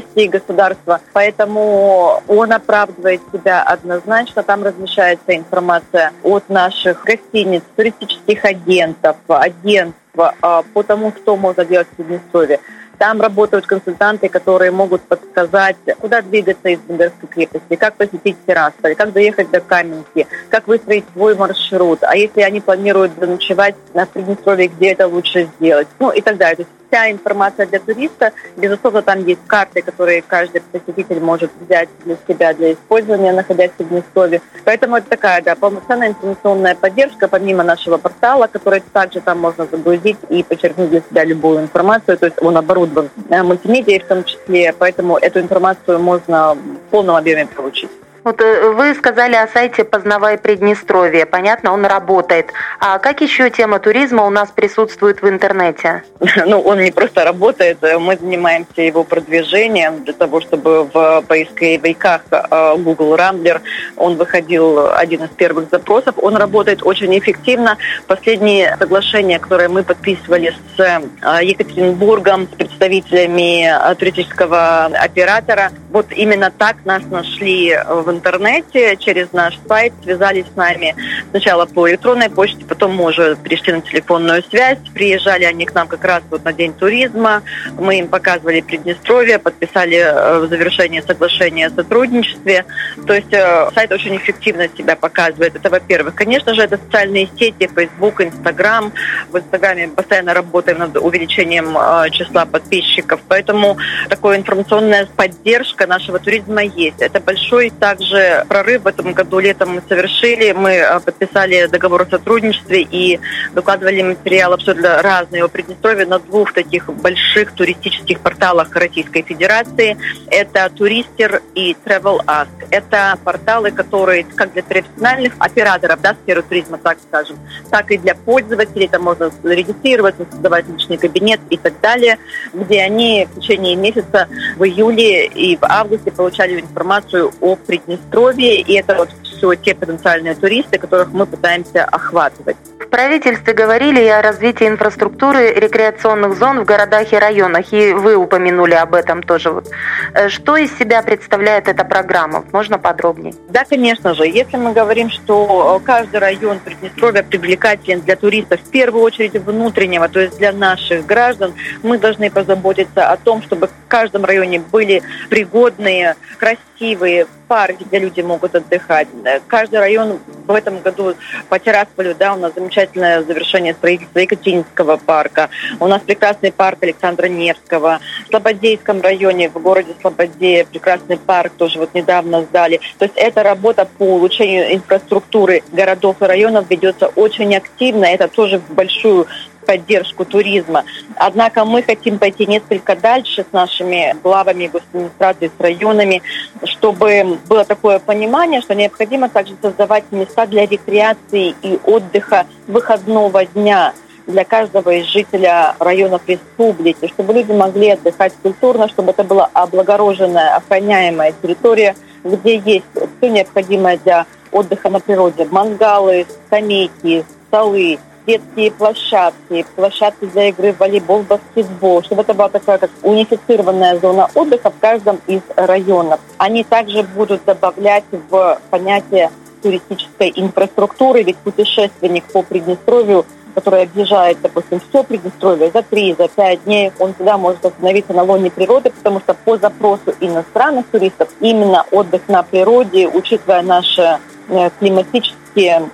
европейские 0.06 0.30
государства. 0.30 1.02
Поэтому 1.14 2.22
он 2.28 2.52
оправдывает 2.52 3.22
себя 3.32 3.64
однозначно. 3.64 4.44
Там 4.44 4.64
размещается 4.64 5.36
информация 5.36 6.12
от 6.24 6.50
наших 6.50 7.04
гостиниц, 7.04 7.64
туристических 7.76 8.46
агентов, 8.46 9.18
агентств 9.28 10.00
э, 10.18 10.62
по 10.74 10.84
тому, 10.84 11.12
что 11.12 11.36
можно 11.36 11.66
делать 11.66 11.88
в 11.92 11.96
Приднестровье. 11.96 12.60
Там 12.98 13.20
работают 13.20 13.66
консультанты, 13.66 14.30
которые 14.30 14.72
могут 14.72 15.02
подсказать, 15.02 15.76
куда 16.00 16.22
двигаться 16.22 16.70
из 16.70 16.80
Бендерской 16.80 17.28
крепости, 17.28 17.76
как 17.76 17.96
посетить 17.96 18.38
Тирасполь, 18.48 18.96
как 18.96 19.12
доехать 19.12 19.52
до 19.52 19.60
Каменки, 19.60 20.28
как 20.50 20.66
выстроить 20.68 21.04
свой 21.12 21.36
маршрут. 21.36 22.00
А 22.04 22.16
если 22.16 22.40
они 22.40 22.62
планируют 22.62 23.12
заночевать 23.20 23.76
на 23.94 24.06
Приднестровье, 24.06 24.70
где 24.70 24.94
это 24.94 25.10
лучше 25.10 25.50
сделать? 25.58 25.90
Ну 26.00 26.10
и 26.12 26.22
так 26.22 26.38
далее. 26.38 26.56
То 26.56 26.62
есть 26.62 26.72
вся 26.96 27.12
информация 27.12 27.66
для 27.66 27.80
туриста. 27.80 28.32
Безусловно, 28.58 29.02
там 29.02 29.26
есть 29.26 29.42
карты, 29.48 29.82
которые 29.82 30.22
каждый 30.22 30.62
посетитель 30.62 31.20
может 31.20 31.52
взять 31.60 31.90
для 32.06 32.16
себя, 32.28 32.54
для 32.54 32.74
использования, 32.74 33.34
находясь 33.34 33.72
в 33.72 33.74
Приднестровье. 33.74 34.42
Поэтому 34.64 34.96
это 34.96 35.10
такая, 35.10 35.42
да, 35.42 35.56
полноценная 35.56 36.10
информационная 36.10 36.76
поддержка, 36.76 37.28
помимо 37.28 37.64
нашего 37.64 37.98
портала, 37.98 38.48
который 38.48 38.82
также 38.94 39.20
там 39.20 39.40
можно 39.40 39.66
загрузить 39.66 40.18
и 40.30 40.44
подчеркнуть 40.44 40.90
для 40.90 41.02
себя 41.02 41.26
любую 41.26 41.62
информацию. 41.62 42.18
То 42.18 42.28
есть 42.28 42.42
он 42.42 42.56
оборудован 42.58 43.10
э, 43.30 43.44
мультимедией 43.44 44.00
в 44.00 44.08
том 44.08 44.24
числе, 44.24 44.74
поэтому 44.78 45.18
эту 45.18 45.40
информацию 45.40 46.00
можно 46.00 46.56
в 46.56 46.92
полном 46.92 47.16
объеме 47.16 47.48
получить. 47.48 47.90
Вот 48.26 48.42
э, 48.42 48.72
вы 48.72 48.96
сказали 48.96 49.36
о 49.36 49.48
сайте 49.48 49.84
«Познавай 49.84 50.40
Приднестровье». 50.40 51.28
Понятно, 51.28 51.72
он 51.72 51.86
работает. 51.86 52.52
А 52.80 52.98
как 52.98 53.22
еще 53.22 53.52
тема 53.52 53.78
туризма 53.78 54.26
у 54.26 54.32
нас 54.32 54.50
присутствует 54.50 55.22
в 55.22 55.30
интернете? 55.30 56.04
Ну, 56.48 56.60
он 56.60 56.80
не 56.80 56.92
просто 56.92 57.24
работает, 57.24 57.80
мы 57.82 58.18
занимаемся 58.18 58.82
его 58.82 59.04
продвижением 59.04 60.04
для 60.04 60.14
того, 60.14 60.42
чтобы 60.42 60.86
в 60.92 61.24
поисковиках 61.28 62.22
э, 62.32 62.76
Google 62.78 63.16
Rambler 63.16 63.62
он 63.96 64.16
выходил 64.16 64.92
один 64.92 65.24
из 65.24 65.30
первых 65.30 65.70
запросов. 65.70 66.16
Он 66.18 66.36
работает 66.36 66.82
очень 66.84 67.18
эффективно. 67.18 67.78
Последние 68.08 68.76
соглашения, 68.78 69.38
которые 69.38 69.70
мы 69.70 69.84
подписывали 69.84 70.52
с 70.76 70.80
э, 70.80 71.44
Екатеринбургом, 71.44 72.48
с 72.48 72.56
представителями 72.56 73.70
туристического 73.96 74.86
оператора, 74.86 75.72
вот 75.92 76.08
именно 76.12 76.52
так 76.52 76.78
нас 76.86 77.04
нашли 77.04 77.78
в 77.88 78.15
интернете, 78.16 78.98
через 78.98 79.32
наш 79.34 79.58
сайт, 79.68 79.94
связались 80.04 80.46
с 80.52 80.56
нами 80.56 80.96
сначала 81.32 81.66
по 81.66 81.90
электронной 81.90 82.30
почте, 82.30 82.66
потом 82.66 82.96
мы 82.96 83.06
уже 83.06 83.36
пришли 83.36 83.74
на 83.74 83.82
телефонную 83.82 84.44
связь. 84.44 84.80
Приезжали 84.94 85.44
они 85.44 85.66
к 85.66 85.74
нам 85.74 85.88
как 85.88 86.04
раз 86.04 86.24
вот 86.30 86.44
на 86.46 86.54
День 86.54 86.74
туризма. 86.74 87.44
Мы 87.78 88.00
им 88.00 88.08
показывали 88.08 88.62
Приднестровье, 88.62 89.40
подписали 89.40 89.98
э, 89.98 90.40
в 90.40 90.48
завершении 90.48 91.02
соглашения 91.02 91.68
о 91.68 91.70
сотрудничестве. 91.70 92.66
То 93.06 93.14
есть 93.14 93.34
э, 93.34 93.70
сайт 93.74 93.92
очень 93.92 94.16
эффективно 94.16 94.68
себя 94.78 94.96
показывает. 94.96 95.56
Это, 95.56 95.70
во-первых. 95.70 96.16
Конечно 96.16 96.54
же, 96.54 96.62
это 96.62 96.78
социальные 96.78 97.28
сети, 97.38 97.70
Facebook, 97.74 98.22
Instagram. 98.22 98.94
В 99.32 99.38
Инстаграме 99.38 99.90
постоянно 99.90 100.34
работаем 100.34 100.80
над 100.80 100.96
увеличением 100.98 101.78
э, 101.78 102.10
числа 102.12 102.46
подписчиков. 102.46 103.20
Поэтому 103.28 103.78
такая 104.10 104.38
информационная 104.38 105.08
поддержка 105.16 105.88
нашего 105.88 106.20
туризма 106.20 106.64
есть. 106.64 107.02
Это 107.02 107.20
большой 107.20 107.72
также 107.72 108.05
также 108.06 108.46
прорыв 108.48 108.84
в 108.84 108.88
этом 108.88 109.14
году 109.14 109.40
летом 109.40 109.76
мы 109.76 109.82
совершили. 109.88 110.52
Мы 110.52 110.80
а, 110.80 111.00
подписали 111.00 111.68
договор 111.68 112.04
о 112.04 112.06
сотрудничестве 112.06 112.82
и 112.82 113.20
докладывали 113.54 114.02
материал 114.02 114.54
абсолютно 114.54 115.02
разный 115.02 115.42
о 115.42 115.48
Приднестровье 115.48 116.06
на 116.06 116.20
двух 116.20 116.54
таких 116.54 116.88
больших 116.88 117.54
туристических 117.54 118.20
порталах 118.20 118.76
Российской 118.76 119.24
Федерации. 119.24 119.98
Это 120.28 120.70
Туристер 120.70 121.42
и 121.56 121.76
Travel 121.86 122.20
Ask. 122.26 122.50
Это 122.70 123.18
порталы, 123.24 123.72
которые 123.72 124.24
как 124.36 124.54
для 124.54 124.64
профессиональных 124.64 125.34
операторов 125.40 126.02
да, 126.02 126.16
сферы 126.24 126.44
туризма, 126.44 126.78
так 126.78 126.98
скажем, 127.08 127.38
так 127.72 127.92
и 127.92 127.98
для 127.98 128.16
пользователей. 128.16 128.88
Там 128.88 129.04
можно 129.04 129.32
зарегистрироваться, 129.42 130.26
создавать 130.30 130.68
личный 130.68 130.98
кабинет 130.98 131.40
и 131.50 131.58
так 131.58 131.80
далее, 131.82 132.18
где 132.54 132.82
они 132.82 133.28
в 133.32 133.40
течение 133.40 133.76
месяца 133.76 134.28
в 134.58 134.64
июле 134.64 135.26
и 135.28 135.56
в 135.56 135.64
августе 135.64 136.12
получали 136.12 136.60
информацию 136.60 137.32
о 137.42 137.56
Приднестровье 137.56 137.85
Приднестровье, 137.86 138.62
и 138.62 138.74
это 138.74 138.96
вот 138.96 139.10
все 139.24 139.56
те 139.56 139.76
потенциальные 139.76 140.36
туристы, 140.36 140.78
которых 140.78 141.12
мы 141.12 141.26
пытаемся 141.26 141.84
охватывать. 141.84 142.58
В 142.80 142.88
правительстве 142.88 143.54
говорили 143.54 144.02
и 144.02 144.08
о 144.08 144.22
развитии 144.22 144.68
инфраструктуры 144.68 145.54
рекреационных 145.54 146.38
зон 146.38 146.62
в 146.62 146.66
городах 146.66 147.12
и 147.12 147.18
районах, 147.18 147.74
и 147.74 147.94
вы 147.94 148.16
упомянули 148.16 148.74
об 148.74 148.94
этом 148.94 149.22
тоже. 149.22 149.52
Вот. 149.52 149.70
Э, 150.14 150.30
что 150.30 150.56
из 150.56 150.78
себя 150.78 151.02
представляет 151.02 151.68
эта 151.68 151.84
программа? 151.84 152.46
Можно 152.52 152.78
подробнее? 152.80 153.34
Да, 153.50 153.66
конечно 153.66 154.14
же. 154.14 154.26
Если 154.26 154.58
мы 154.58 154.72
говорим, 154.74 155.10
что 155.10 155.80
э, 155.82 155.86
каждый 155.86 156.20
район 156.20 156.60
Приднестровья 156.60 157.24
привлекателен 157.24 158.02
для 158.02 158.16
туристов, 158.16 158.62
в 158.62 158.70
первую 158.70 159.04
очередь 159.04 159.34
внутреннего, 159.34 160.08
то 160.08 160.20
есть 160.20 160.38
для 160.38 160.52
наших 160.52 161.06
граждан, 161.06 161.54
мы 161.84 161.98
должны 161.98 162.30
позаботиться 162.30 163.10
о 163.10 163.18
том, 163.18 163.42
чтобы 163.42 163.68
в 163.68 163.72
каждом 163.88 164.26
районе 164.26 164.60
были 164.60 165.02
пригодные, 165.30 166.16
красивые 166.38 167.28
парки, 167.48 167.84
где 167.84 168.00
люди 168.00 168.22
могут 168.22 168.56
отдыхать. 168.56 169.08
Каждый 169.48 169.80
район 169.80 170.20
в 170.46 170.52
этом 170.52 170.80
году 170.80 171.16
по 171.50 171.60
Тирасполю, 171.60 172.16
да, 172.16 172.34
у 172.34 172.38
нас 172.38 172.54
замечательное 172.56 173.24
завершение 173.24 173.74
строительства 173.74 174.20
Екатеринского 174.20 174.98
парка. 174.98 175.50
У 175.80 175.88
нас 175.88 176.02
прекрасный 176.02 176.52
парк 176.52 176.80
Александра 176.82 177.28
Невского. 177.28 178.00
В 178.26 178.30
Слободейском 178.30 179.02
районе, 179.02 179.50
в 179.50 179.62
городе 179.62 179.94
Слободея, 180.02 180.66
прекрасный 180.66 181.18
парк 181.18 181.54
тоже 181.58 181.80
вот 181.80 181.94
недавно 181.94 182.44
сдали. 182.44 182.80
То 182.98 183.06
есть 183.06 183.18
эта 183.18 183.44
работа 183.44 183.88
по 183.98 184.16
улучшению 184.16 184.74
инфраструктуры 184.74 185.64
городов 185.72 186.18
и 186.22 186.26
районов 186.26 186.66
ведется 186.70 187.08
очень 187.08 187.56
активно. 187.56 188.06
Это 188.06 188.28
тоже 188.28 188.60
в 188.60 188.74
большую 188.74 189.28
поддержку 189.66 190.26
туризма. 190.26 190.84
Однако 191.16 191.66
мы 191.66 191.84
хотим 191.84 192.20
пойти 192.20 192.46
несколько 192.46 192.96
дальше 192.96 193.46
с 193.50 193.54
нашими 193.54 194.16
главами 194.24 194.68
госадминистрации, 194.68 195.52
с 195.58 195.62
районами, 195.62 196.22
чтобы 196.64 197.38
было 197.48 197.66
такое 197.66 198.00
понимание, 198.00 198.62
что 198.62 198.76
необходимо 198.76 199.30
также 199.30 199.54
создавать 199.62 200.06
места 200.12 200.46
для 200.46 200.66
рекреации 200.66 201.56
и 201.62 201.80
отдыха 201.86 202.46
выходного 202.68 203.46
дня 203.46 203.94
для 204.28 204.44
каждого 204.44 204.90
из 204.90 205.06
жителя 205.06 205.76
районов 205.80 206.22
республики, 206.28 207.08
чтобы 207.08 207.34
люди 207.34 207.52
могли 207.52 207.92
отдыхать 207.92 208.34
культурно, 208.42 208.88
чтобы 208.88 209.12
это 209.12 209.24
была 209.24 209.50
облагороженная, 209.54 210.56
охраняемая 210.56 211.34
территория, 211.42 211.96
где 212.24 212.58
есть 212.58 212.86
все 212.94 213.30
необходимое 213.30 213.98
для 213.98 214.26
отдыха 214.52 214.90
на 214.90 215.00
природе. 215.00 215.46
Мангалы, 215.46 216.26
скамейки, 216.48 217.24
столы, 217.48 218.00
детские 218.26 218.72
площадки, 218.72 219.66
площадки 219.76 220.26
для 220.26 220.50
игры 220.50 220.74
в 220.74 220.80
волейбол, 220.80 221.24
баскетбол, 221.24 222.04
чтобы 222.04 222.22
это 222.22 222.34
была 222.34 222.50
такая 222.50 222.78
как 222.78 222.90
унифицированная 223.04 224.00
зона 224.00 224.30
отдыха 224.34 224.72
в 224.72 224.80
каждом 224.80 225.20
из 225.28 225.42
районов. 225.56 226.20
Они 226.38 226.64
также 226.64 227.04
будут 227.04 227.46
добавлять 227.46 228.06
в 228.30 228.60
понятие 228.70 229.32
туристической 229.62 230.32
инфраструктуры, 230.36 231.24
ведь 231.24 231.38
путешественник 231.38 232.26
по 232.26 232.44
Приднестровью 232.44 233.26
который 233.56 233.84
объезжает, 233.84 234.38
допустим, 234.42 234.82
все 234.90 235.04
Приднестровье 235.04 235.72
за 235.72 235.82
три, 235.82 236.14
за 236.14 236.28
пять 236.28 236.64
дней, 236.66 236.92
он 237.00 237.14
всегда 237.14 237.38
может 237.38 237.66
остановиться 237.66 238.14
на 238.14 238.24
лоне 238.24 238.52
природы, 238.52 238.92
потому 238.92 239.22
что 239.22 239.34
по 239.34 239.58
запросу 239.58 240.14
иностранных 240.20 240.86
туристов 240.88 241.30
именно 241.40 241.86
отдых 241.92 242.28
на 242.28 242.44
природе, 242.44 243.08
учитывая 243.08 243.62
наши 243.62 244.20
э, 244.50 244.70
климатические 244.78 245.90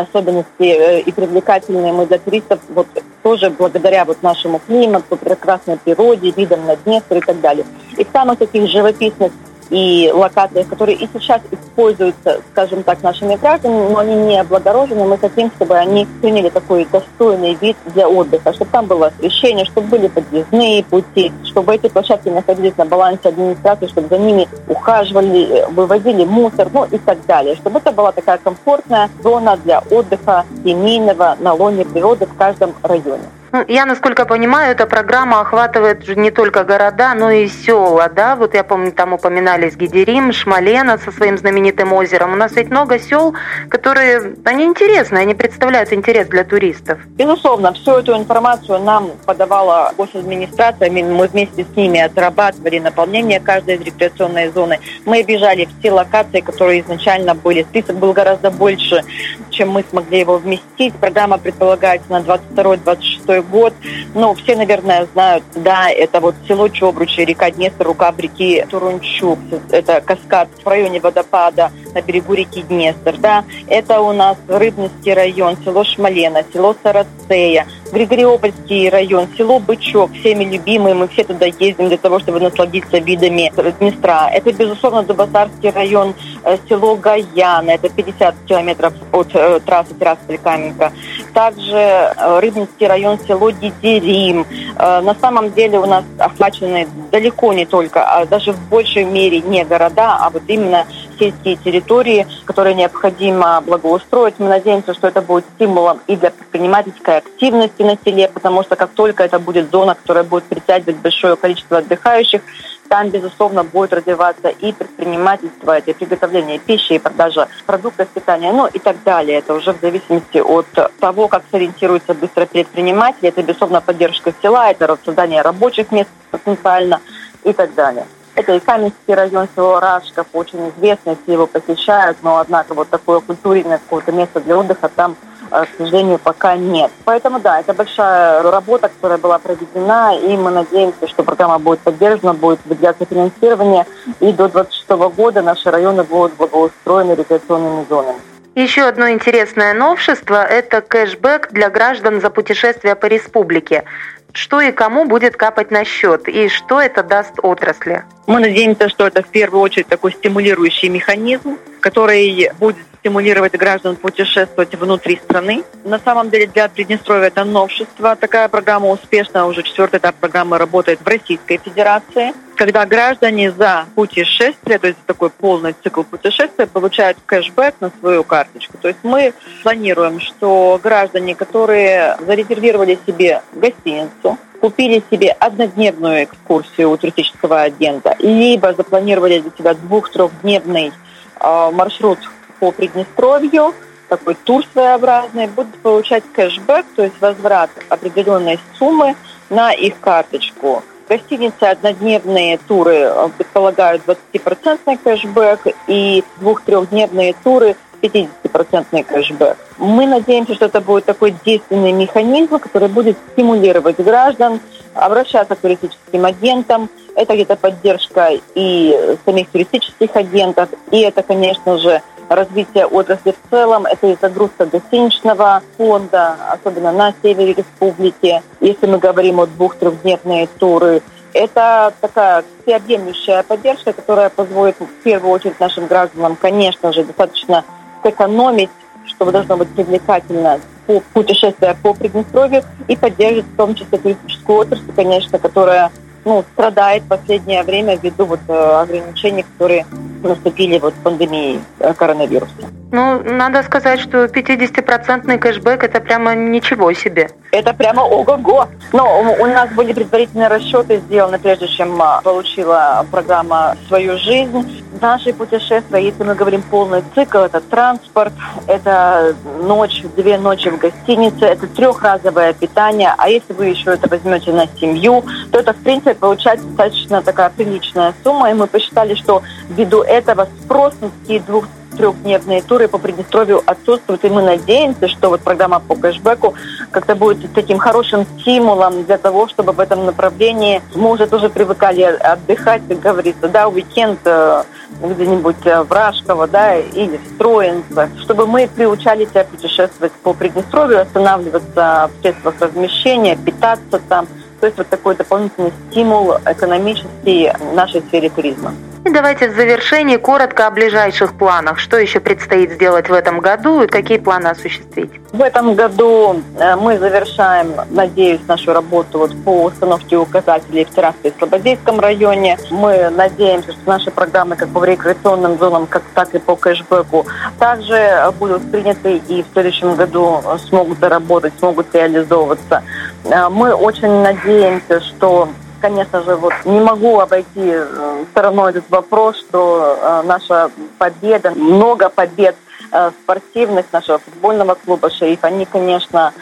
особенности 0.00 0.48
э, 0.60 1.00
и 1.00 1.12
привлекательные 1.12 1.92
мы 1.92 2.06
для 2.06 2.18
туристов 2.18 2.60
вот 2.68 2.86
тоже 3.22 3.50
благодаря 3.50 4.04
вот 4.04 4.22
нашему 4.22 4.60
климату, 4.66 5.16
прекрасной 5.16 5.76
природе, 5.76 6.30
видам 6.30 6.66
на 6.66 6.76
Днестр 6.76 7.18
и 7.18 7.20
так 7.20 7.40
далее. 7.40 7.66
И 7.96 8.04
в 8.04 8.08
самых 8.12 8.38
таких 8.38 8.68
живописных 8.68 9.32
и 9.70 10.10
локациях, 10.14 10.68
которые 10.68 10.96
и 10.98 11.08
сейчас 11.12 11.40
используются, 11.50 12.40
скажем 12.52 12.82
так, 12.82 13.02
нашими 13.02 13.36
гражданами, 13.36 13.92
но 13.92 13.98
они 13.98 14.14
не 14.14 14.40
облагорожены. 14.40 15.04
Мы 15.04 15.18
хотим, 15.18 15.50
чтобы 15.56 15.76
они 15.76 16.06
приняли 16.20 16.48
такой 16.48 16.86
достойный 16.90 17.54
вид 17.54 17.76
для 17.86 18.08
отдыха, 18.08 18.52
чтобы 18.52 18.70
там 18.70 18.86
было 18.86 19.06
освещение, 19.06 19.64
чтобы 19.64 19.88
были 19.88 20.08
подъездные 20.08 20.84
пути, 20.84 21.32
чтобы 21.44 21.74
эти 21.74 21.88
площадки 21.88 22.28
находились 22.28 22.76
на 22.76 22.86
балансе 22.86 23.28
администрации, 23.28 23.86
чтобы 23.86 24.08
за 24.08 24.18
ними 24.18 24.48
ухаживали, 24.68 25.66
вывозили 25.70 26.24
мусор, 26.24 26.68
ну 26.72 26.84
и 26.84 26.98
так 26.98 27.18
далее. 27.26 27.56
Чтобы 27.56 27.78
это 27.78 27.92
была 27.92 28.12
такая 28.12 28.38
комфортная 28.38 29.10
зона 29.22 29.56
для 29.64 29.82
отдыха 29.90 30.44
семейного 30.64 31.36
на 31.40 31.52
лоне 31.54 31.84
природы 31.84 32.26
в 32.26 32.36
каждом 32.36 32.74
районе. 32.82 33.24
Ну, 33.50 33.64
я, 33.66 33.86
насколько 33.86 34.26
понимаю, 34.26 34.72
эта 34.72 34.86
программа 34.86 35.40
охватывает 35.40 36.06
не 36.16 36.30
только 36.30 36.64
города, 36.64 37.14
но 37.14 37.30
и 37.30 37.48
села, 37.48 38.10
да? 38.14 38.36
Вот 38.36 38.54
я 38.54 38.62
помню, 38.62 38.92
там 38.92 39.14
упоминались 39.14 39.74
Гидерим, 39.74 40.32
Шмалена 40.32 40.98
со 40.98 41.10
своим 41.10 41.38
знаменитым 41.38 41.94
озером. 41.94 42.34
У 42.34 42.36
нас 42.36 42.52
ведь 42.52 42.68
много 42.70 42.98
сел, 42.98 43.34
которые, 43.70 44.34
они 44.44 44.64
интересны, 44.64 45.16
они 45.16 45.34
представляют 45.34 45.92
интерес 45.94 46.28
для 46.28 46.44
туристов. 46.44 46.98
Безусловно, 47.16 47.72
всю 47.72 47.92
эту 47.92 48.14
информацию 48.16 48.80
нам 48.80 49.12
подавала 49.24 49.92
госадминистрация. 49.96 50.90
Мы 50.90 51.26
вместе 51.26 51.64
с 51.64 51.76
ними 51.76 52.00
отрабатывали 52.00 52.78
наполнение 52.78 53.40
каждой 53.40 53.76
из 53.76 53.80
рекреационной 53.80 54.48
зоны. 54.48 54.78
Мы 55.06 55.20
обижали 55.20 55.68
все 55.78 55.90
локации, 55.90 56.40
которые 56.40 56.82
изначально 56.82 57.34
были. 57.34 57.62
Список 57.62 57.96
был 57.96 58.12
гораздо 58.12 58.50
больше, 58.50 59.02
чем 59.48 59.70
мы 59.70 59.84
смогли 59.88 60.20
его 60.20 60.36
вместить. 60.36 60.94
Программа 60.94 61.38
предполагается 61.38 62.10
на 62.10 62.20
22-26 62.20 63.37
год. 63.42 63.74
Ну, 64.14 64.34
все, 64.34 64.56
наверное, 64.56 65.06
знают, 65.12 65.44
да, 65.54 65.90
это 65.90 66.20
вот 66.20 66.34
село 66.46 66.68
Чобручи, 66.68 67.20
река 67.20 67.50
Днестр, 67.50 67.84
рукав 67.84 68.18
реки 68.18 68.64
Турунчук, 68.68 69.38
это 69.70 70.00
каскад 70.00 70.48
в 70.62 70.68
районе 70.68 71.00
водопада 71.00 71.70
на 71.94 72.02
берегу 72.02 72.34
реки 72.34 72.62
Днестр, 72.62 73.16
да. 73.18 73.44
Это 73.68 74.00
у 74.00 74.12
нас 74.12 74.36
Рыбинский 74.48 75.14
район, 75.14 75.56
село 75.64 75.84
Шмалена, 75.84 76.44
село 76.52 76.74
Сарацея, 76.82 77.66
Григориопольский 77.92 78.88
район, 78.88 79.28
село 79.36 79.58
Бычок, 79.58 80.12
всеми 80.12 80.44
любимые, 80.44 80.94
мы 80.94 81.08
все 81.08 81.24
туда 81.24 81.46
ездим 81.46 81.88
для 81.88 81.96
того, 81.96 82.18
чтобы 82.18 82.40
насладиться 82.40 82.98
видами 82.98 83.52
Днестра. 83.78 84.30
Это, 84.30 84.52
безусловно, 84.52 85.02
Дубасарский 85.02 85.70
район, 85.70 86.14
э, 86.44 86.58
село 86.68 86.96
Гаяна, 86.96 87.70
это 87.70 87.88
50 87.88 88.34
километров 88.46 88.92
от 89.12 89.28
э, 89.34 89.60
трассы 89.60 89.94
Тирасполь-Каменка. 89.94 90.92
Также 91.32 91.76
э, 91.76 92.40
Рыбинский 92.40 92.86
район, 92.86 93.18
село 93.26 93.50
Дидерим. 93.50 94.46
На 94.76 95.14
самом 95.20 95.52
деле 95.52 95.78
у 95.78 95.86
нас 95.86 96.04
охвачены 96.18 96.88
далеко 97.10 97.52
не 97.52 97.66
только, 97.66 98.04
а 98.04 98.26
даже 98.26 98.52
в 98.52 98.68
большей 98.68 99.04
мере 99.04 99.40
не 99.40 99.64
города, 99.64 100.18
а 100.20 100.30
вот 100.30 100.42
именно 100.46 100.86
сельские 101.18 101.56
территории, 101.56 102.26
которые 102.44 102.74
необходимо 102.74 103.60
благоустроить. 103.60 104.34
Мы 104.38 104.48
надеемся, 104.48 104.94
что 104.94 105.08
это 105.08 105.22
будет 105.22 105.44
стимулом 105.56 106.00
и 106.06 106.16
для 106.16 106.30
предпринимательской 106.30 107.18
активности 107.18 107.82
на 107.82 107.96
селе, 108.04 108.28
потому 108.28 108.62
что 108.62 108.76
как 108.76 108.90
только 108.90 109.24
это 109.24 109.38
будет 109.38 109.70
зона, 109.70 109.94
которая 109.94 110.24
будет 110.24 110.44
притягивать 110.44 110.96
большое 110.96 111.36
количество 111.36 111.78
отдыхающих, 111.78 112.42
там, 112.88 113.10
безусловно, 113.10 113.64
будет 113.64 113.92
развиваться 113.92 114.48
и 114.48 114.72
предпринимательство, 114.72 115.78
и 115.78 115.92
приготовление 115.92 116.58
пищи, 116.58 116.94
и 116.94 116.98
продажа 116.98 117.48
продуктов 117.66 118.08
питания, 118.08 118.50
ну 118.52 118.66
и 118.66 118.78
так 118.78 119.02
далее. 119.04 119.38
Это 119.38 119.54
уже 119.54 119.72
в 119.72 119.80
зависимости 119.80 120.38
от 120.38 120.66
того, 120.98 121.28
как 121.28 121.42
сориентируются 121.50 122.14
быстро 122.14 122.46
предприниматели. 122.46 123.28
Это, 123.28 123.42
безусловно, 123.42 123.80
поддержка 123.80 124.32
села, 124.42 124.70
это 124.70 124.98
создание 125.04 125.42
рабочих 125.42 125.92
мест 125.92 126.08
потенциально 126.30 127.00
и 127.44 127.52
так 127.52 127.74
далее. 127.74 128.06
Это 128.38 128.54
и 128.54 128.60
Каменский 128.60 129.14
район, 129.14 129.48
село 129.54 129.80
Рашков, 129.80 130.26
очень 130.32 130.70
известный, 130.70 131.16
все 131.22 131.32
его 131.32 131.46
посещают, 131.46 132.18
но, 132.22 132.38
однако, 132.38 132.74
вот 132.74 132.88
такое 132.88 133.20
культурное 133.20 133.78
какое-то 133.78 134.12
место 134.12 134.40
для 134.40 134.56
отдыха 134.56 134.88
там 134.88 135.16
Э, 135.50 135.64
к 135.64 135.68
сожалению, 135.78 136.18
пока 136.18 136.56
нет. 136.56 136.90
Поэтому, 137.04 137.40
да, 137.40 137.60
это 137.60 137.72
большая 137.72 138.42
работа, 138.42 138.88
которая 138.88 139.18
была 139.18 139.38
проведена, 139.38 140.18
и 140.18 140.36
мы 140.36 140.50
надеемся, 140.50 141.08
что 141.08 141.22
программа 141.22 141.58
будет 141.58 141.80
поддержана, 141.80 142.34
будет 142.34 142.60
выделяться 142.66 143.06
финансирование, 143.06 143.86
и 144.20 144.32
до 144.32 144.48
2026 144.48 144.88
года 145.16 145.42
наши 145.42 145.70
районы 145.70 146.02
будут 146.04 146.34
благоустроены 146.34 147.12
рекреационными 147.12 147.86
зонами. 147.88 148.18
Еще 148.54 148.82
одно 148.82 149.08
интересное 149.10 149.72
новшество– 149.72 150.44
это 150.50 150.80
кэшбэк 150.80 151.52
для 151.52 151.70
граждан 151.70 152.20
за 152.20 152.28
путешествия 152.28 152.96
по 152.96 153.06
республике. 153.06 153.84
Что 154.32 154.60
и 154.60 154.72
кому 154.72 155.06
будет 155.06 155.36
капать 155.36 155.70
на 155.70 155.84
счет, 155.84 156.28
и 156.28 156.48
что 156.48 156.80
это 156.80 157.02
даст 157.02 157.34
отрасли? 157.42 158.04
Мы 158.26 158.40
надеемся, 158.40 158.88
что 158.88 159.06
это 159.06 159.22
в 159.22 159.28
первую 159.28 159.62
очередь 159.62 159.88
такой 159.88 160.12
стимулирующий 160.12 160.88
механизм, 160.88 161.58
который 161.80 162.50
будет 162.58 162.76
стимулировать 163.00 163.52
граждан 163.52 163.96
путешествовать 163.96 164.74
внутри 164.74 165.16
страны. 165.16 165.64
На 165.84 165.98
самом 165.98 166.30
деле 166.30 166.46
для 166.46 166.68
Приднестровья 166.68 167.28
это 167.28 167.44
новшество. 167.44 168.16
Такая 168.16 168.48
программа 168.48 168.88
успешно, 168.88 169.46
уже 169.46 169.62
четвертый 169.62 169.98
этап 169.98 170.16
программы 170.16 170.58
работает 170.58 171.00
в 171.00 171.06
Российской 171.06 171.58
Федерации. 171.58 172.32
Когда 172.56 172.84
граждане 172.86 173.52
за 173.52 173.86
путешествие, 173.94 174.78
то 174.78 174.88
есть 174.88 174.98
такой 175.06 175.30
полный 175.30 175.74
цикл 175.82 176.02
путешествия, 176.02 176.66
получают 176.66 177.16
кэшбэк 177.24 177.76
на 177.80 177.90
свою 178.00 178.24
карточку. 178.24 178.76
То 178.78 178.88
есть 178.88 179.00
мы 179.04 179.32
планируем, 179.62 180.20
что 180.20 180.80
граждане, 180.82 181.34
которые 181.36 182.16
зарезервировали 182.26 182.98
себе 183.06 183.42
гостиницу, 183.52 184.38
купили 184.60 185.02
себе 185.10 185.30
однодневную 185.38 186.24
экскурсию 186.24 186.90
у 186.90 186.96
туристического 186.96 187.62
агента, 187.62 188.16
либо 188.18 188.74
запланировали 188.74 189.38
для 189.38 189.50
себя 189.56 189.74
двух-трехдневный 189.74 190.92
э, 191.40 191.70
маршрут 191.72 192.18
по 192.58 192.72
Приднестровью, 192.72 193.74
такой 194.08 194.34
тур 194.34 194.64
своеобразный, 194.72 195.46
будут 195.46 195.74
получать 195.76 196.24
кэшбэк, 196.32 196.86
то 196.96 197.04
есть 197.04 197.20
возврат 197.20 197.70
определенной 197.88 198.58
суммы 198.78 199.16
на 199.50 199.72
их 199.72 200.00
карточку. 200.00 200.82
Гостиницы 201.08 201.64
однодневные 201.64 202.58
туры 202.58 202.96
э, 202.96 203.28
предполагают 203.36 204.02
20% 204.06 204.98
кэшбэк 205.02 205.74
и 205.86 206.22
двух-трехдневные 206.38 207.34
туры 207.42 207.76
50% 208.02 209.04
кэшбэк. 209.04 209.56
Мы 209.78 210.06
надеемся, 210.06 210.54
что 210.54 210.66
это 210.66 210.80
будет 210.80 211.06
такой 211.06 211.34
действенный 211.44 211.92
механизм, 211.92 212.58
который 212.58 212.88
будет 212.88 213.16
стимулировать 213.32 213.96
граждан 213.98 214.60
обращаться 214.94 215.54
к 215.54 215.60
туристическим 215.60 216.24
агентам. 216.24 216.90
Это 217.14 217.34
где-то 217.34 217.56
поддержка 217.56 218.30
и 218.54 219.16
самих 219.24 219.48
туристических 219.48 220.14
агентов, 220.14 220.68
и 220.90 221.00
это, 221.00 221.22
конечно 221.22 221.78
же, 221.78 222.02
развитие 222.28 222.86
отрасли 222.86 223.32
в 223.32 223.50
целом, 223.50 223.86
это 223.86 224.06
и 224.06 224.16
загрузка 224.20 224.66
гостиничного 224.66 225.62
фонда, 225.76 226.36
особенно 226.50 226.92
на 226.92 227.14
севере 227.22 227.54
республики. 227.54 228.42
Если 228.60 228.86
мы 228.86 228.98
говорим 228.98 229.40
о 229.40 229.46
двух-трехдневные 229.46 230.48
туры, 230.58 231.02
это 231.32 231.92
такая 232.00 232.44
всеобъемлющая 232.62 233.42
поддержка, 233.42 233.92
которая 233.92 234.30
позволит 234.30 234.76
в 234.80 235.02
первую 235.02 235.32
очередь 235.32 235.60
нашим 235.60 235.86
гражданам, 235.86 236.36
конечно 236.36 236.92
же, 236.92 237.04
достаточно 237.04 237.64
сэкономить, 238.02 238.70
что 239.06 239.30
должно 239.30 239.56
быть 239.56 239.68
привлекательно 239.68 240.60
по 240.86 241.00
путешествия 241.12 241.76
по 241.82 241.92
Приднестровью 241.94 242.62
и 242.88 242.96
поддерживать 242.96 243.46
в 243.46 243.56
том 243.56 243.74
числе 243.74 243.98
туристическую 243.98 244.58
отрасль, 244.58 244.92
конечно, 244.94 245.38
которая 245.38 245.90
ну, 246.24 246.44
страдает 246.54 247.04
в 247.04 247.08
последнее 247.08 247.62
время 247.62 247.96
ввиду 247.96 248.24
вот, 248.24 248.40
э, 248.48 248.52
ограничений, 248.52 249.44
которые 249.44 249.86
наступили 250.22 250.78
вот 250.78 250.94
пандемии 250.94 251.60
э, 251.80 251.94
коронавируса. 251.94 252.52
Ну, 252.90 253.22
надо 253.22 253.62
сказать, 253.62 254.00
что 254.00 254.24
50-процентный 254.24 255.38
кэшбэк– 255.38 255.84
это 255.84 256.00
прямо 256.00 256.34
ничего 256.34 256.92
себе. 256.94 257.28
Это 257.52 257.74
прямо 257.74 258.00
ого-го. 258.00 258.66
Но 258.92 259.34
у 259.38 259.46
нас 259.46 259.70
были 259.72 259.92
предварительные 259.92 260.48
расчеты 260.48 260.98
сделаны, 260.98 261.38
прежде 261.38 261.68
чем 261.68 262.00
а, 262.00 262.22
получила 262.22 263.04
программа 263.10 263.76
свою 263.88 264.16
жизнь. 264.18 264.82
Наши 265.00 265.32
путешествия, 265.32 265.98
если 265.98 266.24
мы 266.24 266.34
говорим 266.34 266.62
полный 266.62 267.02
цикл, 267.14 267.38
это 267.38 267.60
транспорт, 267.60 268.32
это 268.66 269.34
ночь, 269.62 270.02
две 270.16 270.38
ночи 270.38 270.70
в 270.70 270.78
гостинице, 270.78 271.44
это 271.44 271.66
трехразовое 271.66 272.52
питание. 272.52 273.14
А 273.16 273.28
если 273.28 273.52
вы 273.52 273.66
еще 273.66 273.92
это 273.92 274.08
возьмете 274.08 274.52
на 274.52 274.66
семью, 274.66 275.24
то 275.52 275.60
это, 275.60 275.72
в 275.72 275.76
принципе, 275.76 276.14
получается 276.14 276.66
достаточно 276.66 277.22
такая 277.22 277.50
приличная 277.50 278.14
сумма. 278.24 278.50
И 278.50 278.54
мы 278.54 278.66
посчитали, 278.66 279.14
что 279.14 279.42
ввиду 279.68 280.02
этого 280.02 280.48
спрос 280.64 280.94
на 281.00 281.10
такие 281.10 281.40
двух 281.40 281.66
трехдневные 281.98 282.62
туры 282.62 282.88
по 282.88 282.98
Приднестровью 282.98 283.62
отсутствуют, 283.66 284.24
и 284.24 284.28
мы 284.28 284.40
надеемся, 284.42 285.08
что 285.08 285.28
вот 285.28 285.40
программа 285.40 285.80
по 285.80 285.96
кэшбэку 285.96 286.54
как-то 286.90 287.14
будет 287.16 287.52
таким 287.52 287.78
хорошим 287.78 288.24
стимулом 288.24 289.04
для 289.04 289.18
того, 289.18 289.48
чтобы 289.48 289.72
в 289.72 289.80
этом 289.80 290.06
направлении 290.06 290.80
мы 290.94 291.10
уже 291.10 291.26
тоже 291.26 291.50
привыкали 291.50 292.02
отдыхать, 292.02 292.82
как 292.88 293.00
говорится, 293.00 293.48
да, 293.48 293.68
уикенд 293.68 294.20
э, 294.24 294.62
где-нибудь 295.02 295.66
э, 295.66 295.82
в 295.82 295.92
Рашково, 295.92 296.46
да, 296.46 296.76
или 296.76 297.16
в 297.16 297.36
Троинце, 297.36 298.08
чтобы 298.20 298.46
мы 298.46 298.68
приучали 298.68 299.24
себя 299.26 299.44
путешествовать 299.44 300.12
по 300.22 300.32
Приднестровью, 300.32 301.02
останавливаться 301.02 302.10
в 302.14 302.22
средствах 302.22 302.54
размещения, 302.60 303.36
питаться 303.36 304.00
там, 304.08 304.28
то 304.60 304.66
есть 304.66 304.78
вот 304.78 304.88
такой 304.88 305.16
дополнительный 305.16 305.72
стимул 305.90 306.34
экономический 306.46 307.52
в 307.58 307.74
нашей 307.74 308.02
сфере 308.02 308.30
туризма. 308.30 308.72
И 309.08 309.10
давайте 309.10 309.48
в 309.48 309.54
завершении 309.54 310.18
коротко 310.18 310.66
о 310.66 310.70
ближайших 310.70 311.32
планах. 311.32 311.78
Что 311.78 311.96
еще 311.96 312.20
предстоит 312.20 312.72
сделать 312.72 313.08
в 313.08 313.12
этом 313.14 313.40
году 313.40 313.80
и 313.80 313.86
какие 313.86 314.18
планы 314.18 314.48
осуществить? 314.48 315.10
В 315.32 315.40
этом 315.40 315.74
году 315.74 316.42
э, 316.58 316.76
мы 316.76 316.98
завершаем, 316.98 317.72
надеюсь, 317.88 318.42
нашу 318.46 318.74
работу 318.74 319.20
вот 319.20 319.44
по 319.44 319.64
установке 319.64 320.18
указателей 320.18 320.84
в 320.84 320.90
Терраске 320.90 321.28
и 321.30 321.38
Слободейском 321.38 322.00
районе. 322.00 322.58
Мы 322.70 323.08
надеемся, 323.08 323.72
что 323.72 323.80
наши 323.86 324.10
программы 324.10 324.56
как 324.56 324.68
по 324.68 324.84
рекреационным 324.84 325.56
зонам, 325.56 325.86
как, 325.86 326.02
так 326.12 326.34
и 326.34 326.38
по 326.38 326.54
кэшбэку 326.54 327.24
также 327.58 328.30
будут 328.38 328.70
приняты 328.70 329.22
и 329.26 329.42
в 329.42 329.46
следующем 329.54 329.94
году 329.94 330.42
смогут 330.68 330.98
заработать, 330.98 331.54
смогут 331.58 331.94
реализовываться. 331.94 332.82
Э, 333.24 333.48
мы 333.48 333.72
очень 333.72 334.20
надеемся, 334.20 335.00
что 335.00 335.48
конечно 335.80 336.22
же, 336.22 336.36
вот 336.36 336.52
не 336.64 336.80
могу 336.80 337.20
обойти 337.20 337.46
э, 337.56 338.24
стороной 338.30 338.70
этот 338.70 338.88
вопрос, 338.90 339.38
что 339.38 339.98
э, 340.00 340.22
наша 340.26 340.70
победа, 340.98 341.50
много 341.52 342.08
побед 342.08 342.56
э, 342.92 343.10
спортивных 343.22 343.86
нашего 343.92 344.18
футбольного 344.18 344.74
клуба 344.74 345.10
«Шериф», 345.10 345.44
они, 345.44 345.64
конечно, 345.64 346.32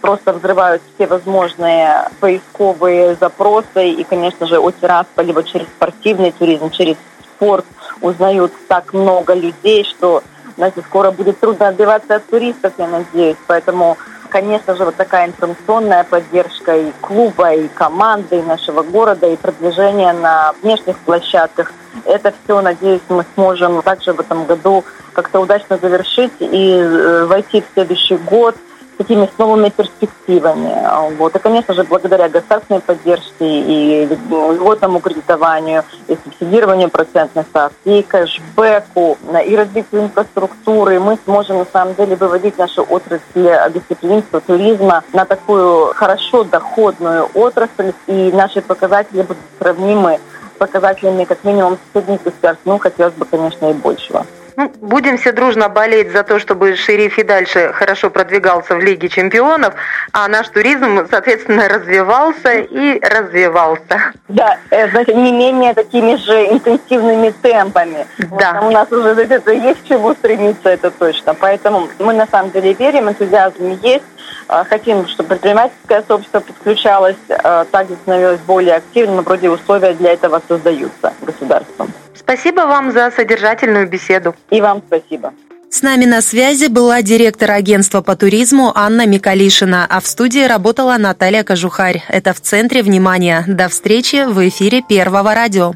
просто 0.00 0.32
взрывают 0.32 0.82
все 0.94 1.06
возможные 1.06 2.08
поисковые 2.20 3.16
запросы. 3.16 3.90
И, 3.90 4.04
конечно 4.04 4.46
же, 4.46 4.58
о 4.58 4.70
Тирасполе 4.70 5.32
вот 5.32 5.46
через 5.46 5.66
спортивный 5.66 6.32
туризм, 6.32 6.70
через 6.70 6.96
спорт 7.36 7.64
узнают 8.00 8.52
так 8.68 8.92
много 8.92 9.34
людей, 9.34 9.84
что, 9.84 10.22
знаете, 10.56 10.82
скоро 10.82 11.10
будет 11.10 11.40
трудно 11.40 11.68
отбиваться 11.68 12.16
от 12.16 12.26
туристов, 12.26 12.72
я 12.78 12.86
надеюсь. 12.86 13.36
Поэтому 13.46 13.96
конечно 14.34 14.74
же, 14.74 14.84
вот 14.84 14.96
такая 14.96 15.28
информационная 15.28 16.02
поддержка 16.02 16.76
и 16.76 16.90
клуба, 17.00 17.54
и 17.54 17.68
команды, 17.68 18.40
и 18.40 18.42
нашего 18.42 18.82
города, 18.82 19.28
и 19.28 19.36
продвижение 19.36 20.12
на 20.12 20.52
внешних 20.60 20.98
площадках. 20.98 21.72
Это 22.04 22.34
все, 22.42 22.60
надеюсь, 22.60 23.02
мы 23.08 23.24
сможем 23.34 23.80
также 23.82 24.12
в 24.12 24.18
этом 24.18 24.44
году 24.46 24.82
как-то 25.12 25.38
удачно 25.38 25.78
завершить 25.78 26.32
и 26.40 26.72
э, 26.72 27.26
войти 27.26 27.60
в 27.60 27.74
следующий 27.74 28.16
год– 28.16 28.56
такими 28.96 29.26
с 29.26 29.38
новыми 29.38 29.68
перспективами. 29.68 30.74
Вот. 31.16 31.34
И, 31.36 31.38
конечно 31.38 31.74
же, 31.74 31.84
благодаря 31.84 32.28
государственной 32.28 32.80
поддержке 32.80 33.24
и 33.40 34.06
льготному 34.06 35.00
кредитованию, 35.00 35.84
и 36.08 36.16
субсидированию 36.24 36.88
процентных 36.90 37.46
ставок, 37.46 37.72
и 37.84 38.02
кэшбэку, 38.02 39.18
и 39.46 39.56
развитию 39.56 40.02
инфраструктуры, 40.02 41.00
мы 41.00 41.18
сможем 41.24 41.58
на 41.58 41.66
самом 41.72 41.94
деле 41.94 42.16
выводить 42.16 42.58
нашу 42.58 42.82
отрасль 42.82 43.48
гостеприимства, 43.72 44.40
туризма 44.40 45.02
на 45.12 45.24
такую 45.24 45.92
хорошо 45.94 46.44
доходную 46.44 47.28
отрасль, 47.34 47.92
и 48.06 48.30
наши 48.32 48.60
показатели 48.60 49.22
будут 49.22 49.42
сравнимы 49.58 50.20
с 50.54 50.58
показателями 50.58 51.24
как 51.24 51.42
минимум 51.44 51.78
соседних 51.92 52.22
государств, 52.22 52.62
ну, 52.64 52.78
хотелось 52.78 53.14
бы, 53.14 53.24
конечно, 53.24 53.70
и 53.70 53.72
большего. 53.72 54.26
Ну, 54.56 54.72
будем 54.80 55.18
все 55.18 55.32
дружно 55.32 55.68
болеть 55.68 56.12
за 56.12 56.22
то, 56.22 56.38
чтобы 56.38 56.76
шериф 56.76 57.18
и 57.18 57.22
дальше 57.22 57.72
хорошо 57.72 58.10
продвигался 58.10 58.76
в 58.76 58.80
Лиге 58.80 59.08
чемпионов, 59.08 59.74
а 60.12 60.28
наш 60.28 60.48
туризм, 60.48 61.06
соответственно, 61.10 61.68
развивался 61.68 62.52
и 62.52 63.00
развивался. 63.00 64.12
Да, 64.28 64.58
э, 64.70 64.88
значит, 64.90 65.16
не 65.16 65.32
менее 65.32 65.74
такими 65.74 66.14
же 66.16 66.46
интенсивными 66.52 67.30
темпами. 67.42 68.06
Да. 68.38 68.60
Вот, 68.60 68.68
у 68.68 68.70
нас 68.70 68.92
уже 68.92 69.22
это 69.22 69.52
есть 69.52 69.82
к 69.82 69.88
чему 69.88 70.14
стремиться, 70.14 70.68
это 70.68 70.90
точно. 70.90 71.34
Поэтому 71.34 71.88
мы 71.98 72.14
на 72.14 72.26
самом 72.26 72.50
деле 72.50 72.74
верим, 72.74 73.08
энтузиазм 73.08 73.78
есть. 73.82 74.04
А, 74.48 74.64
хотим, 74.64 75.06
чтобы 75.08 75.30
предпринимательское 75.30 76.04
сообщество 76.06 76.40
подключалось, 76.40 77.16
а, 77.28 77.64
также 77.64 77.94
становилось 77.94 78.40
более 78.40 78.76
активным, 78.76 79.20
и 79.20 79.24
вроде 79.24 79.50
условия 79.50 79.94
для 79.94 80.12
этого 80.12 80.42
создаются 80.46 81.12
государством. 81.22 81.92
Спасибо 82.14 82.60
вам 82.62 82.92
за 82.92 83.10
содержательную 83.10 83.88
беседу. 83.88 84.34
И 84.50 84.60
вам 84.60 84.82
спасибо. 84.86 85.32
С 85.70 85.82
нами 85.82 86.04
на 86.04 86.22
связи 86.22 86.68
была 86.68 87.02
директор 87.02 87.50
агентства 87.50 88.00
по 88.00 88.14
туризму 88.14 88.70
Анна 88.76 89.06
Микалишина, 89.06 89.86
а 89.90 90.00
в 90.00 90.06
студии 90.06 90.46
работала 90.46 90.96
Наталья 90.98 91.42
Кожухарь. 91.42 92.04
Это 92.08 92.32
в 92.32 92.40
центре 92.40 92.80
внимания. 92.82 93.44
До 93.48 93.68
встречи 93.68 94.24
в 94.24 94.48
эфире 94.48 94.82
Первого 94.88 95.34
радио. 95.34 95.72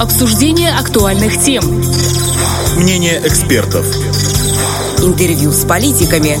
Обсуждение 0.00 0.72
актуальных 0.72 1.40
тем. 1.40 1.62
Мнение 2.76 3.20
экспертов. 3.24 3.86
Интервью 4.98 5.52
с 5.52 5.64
политиками. 5.64 6.38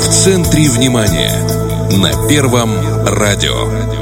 В 0.00 0.08
центре 0.08 0.68
внимания. 0.68 1.32
На 1.98 2.28
Первом 2.28 2.70
радио. 3.06 3.97